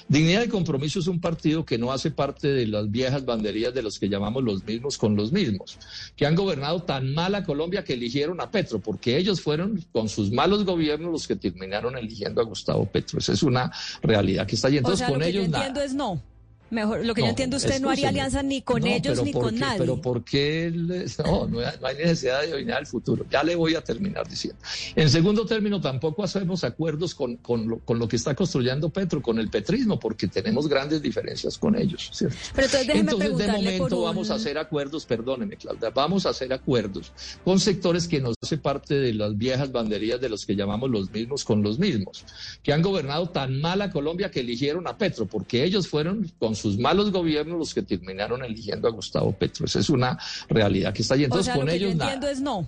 Dignidad 0.08 0.44
y 0.44 0.48
Compromiso 0.48 1.00
es 1.00 1.08
un 1.08 1.20
partido 1.20 1.66
que 1.66 1.78
no 1.78 1.92
hace 1.92 2.12
parte 2.12 2.48
de 2.48 2.68
las 2.68 2.90
viejas 2.90 3.26
banderías 3.26 3.74
de 3.74 3.82
los 3.82 4.00
que 4.00 4.10
llamamos 4.10 4.44
los 4.44 4.64
mismos 4.64 4.98
con 4.98 5.16
los 5.16 5.32
mismos, 5.32 5.78
que 6.16 6.26
han 6.26 6.36
gobernado 6.36 6.84
tan 6.84 7.14
mal 7.14 7.36
a 7.36 7.44
Colombia 7.44 7.84
que 7.84 7.94
eligieron 7.94 8.40
a 8.42 8.50
Petro, 8.50 8.80
porque 8.80 9.18
ellos 9.18 9.42
fueron 9.42 9.84
con 9.92 10.08
sus 10.08 10.32
malos 10.32 10.64
gobiernos 10.64 11.12
los 11.12 11.28
que 11.28 11.36
terminaron 11.36 11.98
eligiendo 11.98 12.42
a 12.42 12.44
Gustavo 12.46 12.86
Petro. 12.86 13.20
Esa 13.20 13.34
es 13.34 13.44
una 13.44 13.72
realidad 14.02 14.48
que 14.48 14.56
está 14.56 14.70
ahí. 14.70 14.78
Entonces, 14.78 15.08
con 15.08 15.22
ellos 15.22 15.50
entiendo 15.58 15.82
es 15.82 15.94
no. 15.94 16.22
Mejor, 16.70 17.06
lo 17.06 17.14
que 17.14 17.22
yo 17.22 17.28
entiendo, 17.28 17.58
usted 17.58 17.80
no 17.80 17.90
haría 17.90 18.10
alianza 18.10 18.44
ni 18.44 18.62
con 18.62 18.86
ellos 18.86 19.24
ni 19.24 19.32
con 19.32 19.58
nadie. 19.58 19.80
Pero 19.80 20.02
¿por 20.02 20.24
qué? 20.24 20.74
No, 21.28 21.48
no 21.48 21.60
hay 21.60 21.96
necesidad 21.96 22.42
de 22.42 22.54
adivinar 22.54 22.82
el 22.82 22.88
futuro. 22.88 23.26
Ya 23.30 23.44
le 23.44 23.56
voy 23.56 23.76
a 23.76 23.82
terminar 23.82 24.28
diciendo. 24.28 24.60
En 24.96 25.10
segundo 25.10 25.46
término, 25.46 25.82
tampoco 25.82 26.24
hacemos 26.24 26.64
acuerdos 26.64 27.16
con, 27.16 27.38
con, 27.38 27.68
lo, 27.68 27.80
con 27.80 28.00
lo 28.00 28.08
que 28.08 28.16
está 28.16 28.36
construyendo 28.36 28.90
Petro, 28.90 29.22
con 29.22 29.40
el 29.40 29.50
petrismo, 29.50 30.00
porque 30.00 30.28
tenemos 30.28 30.68
grandes 30.68 31.02
diferencias 31.02 31.58
con 31.58 31.76
ellos. 31.76 32.10
¿cierto? 32.14 32.38
Pero 32.54 32.68
entonces, 32.94 33.38
de 33.38 33.48
momento 33.48 34.02
vamos 34.02 34.30
a 34.32 34.36
hacer 34.36 34.58
acuerdos, 34.58 35.06
perdóneme, 35.06 35.58
Claudia, 35.58 35.90
vamos 35.90 36.26
a 36.26 36.30
hacer 36.30 36.52
acuerdos 36.54 37.12
con 37.44 37.60
sectores 37.60 38.08
que 38.08 38.20
nos 38.20 38.36
hace 38.42 38.58
parte 38.58 38.96
de 38.96 39.14
las 39.14 39.38
viejas 39.38 39.72
banderías 39.72 40.20
de 40.22 40.30
los 40.30 40.46
que 40.46 40.56
llamamos 40.56 40.90
los 40.90 41.12
mismos 41.12 41.44
con 41.44 41.64
los 41.64 41.80
mismos, 41.80 42.26
que 42.64 42.74
han 42.74 42.82
gobernado 42.82 43.30
tan 43.30 43.60
mal 43.60 43.82
a 43.82 43.92
Colombia 43.92 44.32
que 44.32 44.42
eligieron 44.42 44.88
a 44.88 44.98
Petro, 44.98 45.26
porque 45.26 45.64
ellos 45.64 45.88
fueron 45.88 46.32
con 46.40 46.56
sus 46.58 46.78
malos 46.78 47.12
gobiernos 47.12 47.58
los 47.58 47.74
que 47.74 47.84
terminaron 47.84 48.44
eligiendo 48.44 48.88
a 48.88 48.92
Gustavo 48.92 49.32
Petro. 49.32 49.66
Esa 49.66 49.80
es 49.80 49.90
una 49.90 50.18
realidad 50.50 50.94
que 50.94 51.02
está 51.02 51.16
ahí. 51.16 51.24
Entonces, 51.24 51.54
con 51.56 51.70
ellos 51.70 51.96
yo 51.96 52.04
entiendo 52.04 52.28
es 52.28 52.42
no. 52.42 52.68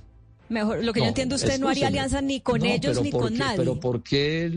Mejor, 0.50 0.84
lo 0.84 0.94
que 0.94 1.00
yo 1.00 1.06
entiendo, 1.06 1.36
usted 1.36 1.60
no 1.60 1.70
haría 1.70 1.88
alianza 1.88 2.22
ni 2.22 2.42
con 2.42 2.66
ellos 2.66 3.02
ni 3.02 3.12
con 3.12 3.38
nadie. 3.38 3.58
Pero 3.58 3.80
¿por 3.80 4.02
qué? 4.02 4.52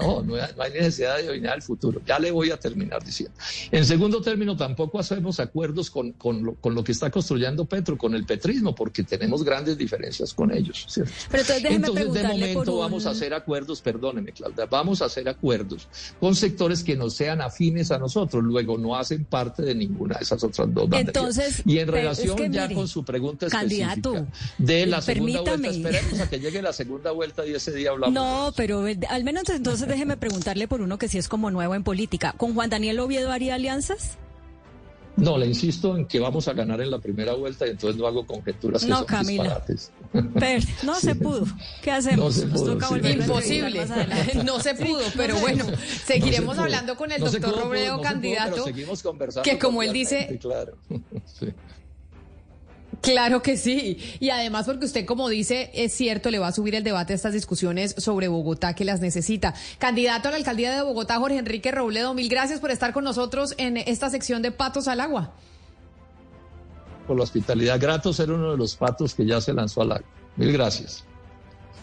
No, 0.00 0.22
no 0.22 0.34
hay 0.34 0.72
necesidad 0.72 1.16
de 1.16 1.28
adivinar 1.28 1.56
el 1.56 1.62
futuro. 1.62 2.00
Ya 2.04 2.18
le 2.18 2.30
voy 2.30 2.50
a 2.50 2.58
terminar 2.58 3.04
diciendo. 3.04 3.36
En 3.70 3.84
segundo 3.84 4.20
término, 4.20 4.56
tampoco 4.56 4.98
hacemos 4.98 5.38
acuerdos 5.40 5.90
con, 5.90 6.12
con, 6.12 6.42
lo, 6.42 6.54
con 6.54 6.74
lo 6.74 6.82
que 6.82 6.92
está 6.92 7.10
construyendo 7.10 7.64
Petro, 7.64 7.96
con 7.96 8.14
el 8.14 8.24
petrismo, 8.24 8.74
porque 8.74 9.04
tenemos 9.04 9.44
grandes 9.44 9.78
diferencias 9.78 10.34
con 10.34 10.52
ellos. 10.52 10.86
¿cierto? 10.88 11.12
Pero 11.30 11.44
entonces, 11.68 12.12
de 12.12 12.22
momento 12.24 12.78
vamos 12.78 13.06
a 13.06 13.10
hacer 13.10 13.32
acuerdos, 13.34 13.80
perdóneme, 13.80 14.32
Claudia, 14.32 14.66
vamos 14.66 15.02
a 15.02 15.06
hacer 15.06 15.28
acuerdos 15.28 15.88
con 16.20 16.34
sectores 16.34 16.82
que 16.82 16.96
no 16.96 17.10
sean 17.10 17.40
afines 17.40 17.90
a 17.90 17.98
nosotros, 17.98 18.42
luego 18.42 18.78
no 18.78 18.96
hacen 18.96 19.24
parte 19.24 19.62
de 19.62 19.74
ninguna 19.74 20.16
de 20.16 20.24
esas 20.24 20.42
otras 20.42 20.72
dos 20.72 20.88
banderas. 20.88 21.08
Entonces, 21.08 21.62
y 21.64 21.78
en 21.78 21.88
relación 21.88 22.52
ya 22.52 22.72
con 22.72 22.88
su 22.88 23.04
pregunta 23.04 23.46
específica 23.46 23.86
candidato, 23.94 24.26
de 24.58 24.86
la 24.86 25.00
segunda 25.02 25.35
Esperemos 25.44 26.20
a 26.20 26.28
que 26.30 26.38
llegue 26.40 26.62
la 26.62 26.72
segunda 26.72 27.10
vuelta 27.12 27.46
y 27.46 27.54
ese 27.54 27.72
día 27.72 27.90
hablamos. 27.90 28.14
No, 28.14 28.52
pero 28.56 28.86
eh, 28.86 28.98
al 29.08 29.24
menos 29.24 29.48
entonces 29.48 29.86
déjeme 29.88 30.16
preguntarle 30.16 30.68
por 30.68 30.80
uno 30.80 30.98
que 30.98 31.08
sí 31.08 31.18
es 31.18 31.28
como 31.28 31.50
nuevo 31.50 31.74
en 31.74 31.82
política. 31.84 32.34
¿Con 32.36 32.54
Juan 32.54 32.70
Daniel 32.70 33.00
Oviedo 33.00 33.30
haría 33.32 33.54
alianzas? 33.56 34.18
No, 35.16 35.38
le 35.38 35.46
insisto 35.46 35.96
en 35.96 36.04
que 36.04 36.20
vamos 36.20 36.46
a 36.46 36.52
ganar 36.52 36.78
en 36.82 36.90
la 36.90 36.98
primera 36.98 37.32
vuelta 37.32 37.66
y 37.66 37.70
entonces 37.70 37.98
no 37.98 38.06
hago 38.06 38.26
conjeturas 38.26 38.82
que 38.82 38.88
No, 38.90 38.98
son 38.98 39.06
Camila. 39.06 39.42
disparates. 39.44 39.90
Pero 40.38 40.64
no 40.82 40.94
se 41.00 41.14
pudo. 41.14 41.46
¿Qué 41.80 41.90
hacemos? 41.90 42.18
No 42.26 42.30
se 42.30 42.46
Nos 42.46 42.60
pudo, 42.60 42.72
toca 42.74 42.88
sí. 42.88 42.94
volver 42.94 43.16
Imposible. 43.16 43.66
entrevistar 43.80 44.08
más 44.08 44.18
adelante. 44.18 44.44
No 44.44 44.60
se 44.60 44.74
pudo, 44.74 45.00
pero 45.16 45.36
bueno, 45.40 45.64
pudo. 45.64 45.76
seguiremos 46.04 46.44
No 46.48 46.52
se 46.52 46.56
pudo. 46.56 46.64
hablando 46.64 46.96
con 46.96 47.12
el 47.12 47.20
doctor 47.22 47.40
pudo, 47.40 47.62
Robledo, 47.62 47.96
no 47.96 48.02
se 48.02 48.02
pudo, 48.02 48.02
pero 48.02 48.12
candidato. 48.12 48.64
seguimos 48.64 49.02
conversando 49.02 49.50
que 49.50 49.58
como 49.58 49.82
él 49.82 49.92
dice- 49.94 50.38
Claro. 50.38 50.76
Sí. 51.24 51.46
Claro 53.06 53.40
que 53.42 53.56
sí. 53.56 53.98
Y 54.18 54.30
además 54.30 54.66
porque 54.66 54.86
usted, 54.86 55.06
como 55.06 55.28
dice, 55.28 55.70
es 55.74 55.92
cierto, 55.92 56.30
le 56.30 56.38
va 56.38 56.48
a 56.48 56.52
subir 56.52 56.74
el 56.74 56.82
debate 56.82 57.12
a 57.12 57.16
estas 57.16 57.32
discusiones 57.32 57.94
sobre 57.98 58.28
Bogotá 58.28 58.74
que 58.74 58.84
las 58.84 59.00
necesita. 59.00 59.54
Candidato 59.78 60.28
a 60.28 60.32
la 60.32 60.38
alcaldía 60.38 60.74
de 60.74 60.82
Bogotá, 60.82 61.18
Jorge 61.18 61.38
Enrique 61.38 61.70
Robledo, 61.70 62.14
mil 62.14 62.28
gracias 62.28 62.58
por 62.58 62.70
estar 62.70 62.92
con 62.92 63.04
nosotros 63.04 63.54
en 63.58 63.76
esta 63.76 64.10
sección 64.10 64.42
de 64.42 64.50
Patos 64.50 64.88
al 64.88 65.00
Agua. 65.00 65.32
Por 67.06 67.16
la 67.16 67.22
hospitalidad, 67.22 67.80
grato 67.80 68.12
ser 68.12 68.32
uno 68.32 68.50
de 68.50 68.56
los 68.56 68.74
patos 68.74 69.14
que 69.14 69.24
ya 69.24 69.40
se 69.40 69.52
lanzó 69.52 69.82
al 69.82 69.92
agua. 69.92 70.06
Mil 70.36 70.52
gracias. 70.52 71.04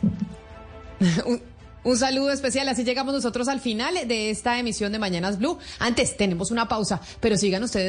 Un, 1.26 1.42
un 1.84 1.98
saludo 1.98 2.32
especial. 2.32 2.68
Así 2.70 2.84
llegamos 2.84 3.14
nosotros 3.14 3.48
al 3.48 3.60
final 3.60 3.94
de 4.08 4.30
esta 4.30 4.58
emisión 4.58 4.92
de 4.92 5.00
Mañanas 5.00 5.38
Blue. 5.38 5.58
Antes 5.80 6.16
tenemos 6.16 6.50
una 6.50 6.68
pausa, 6.68 7.02
pero 7.20 7.38
sigan 7.38 7.64
ustedes. 7.64 7.82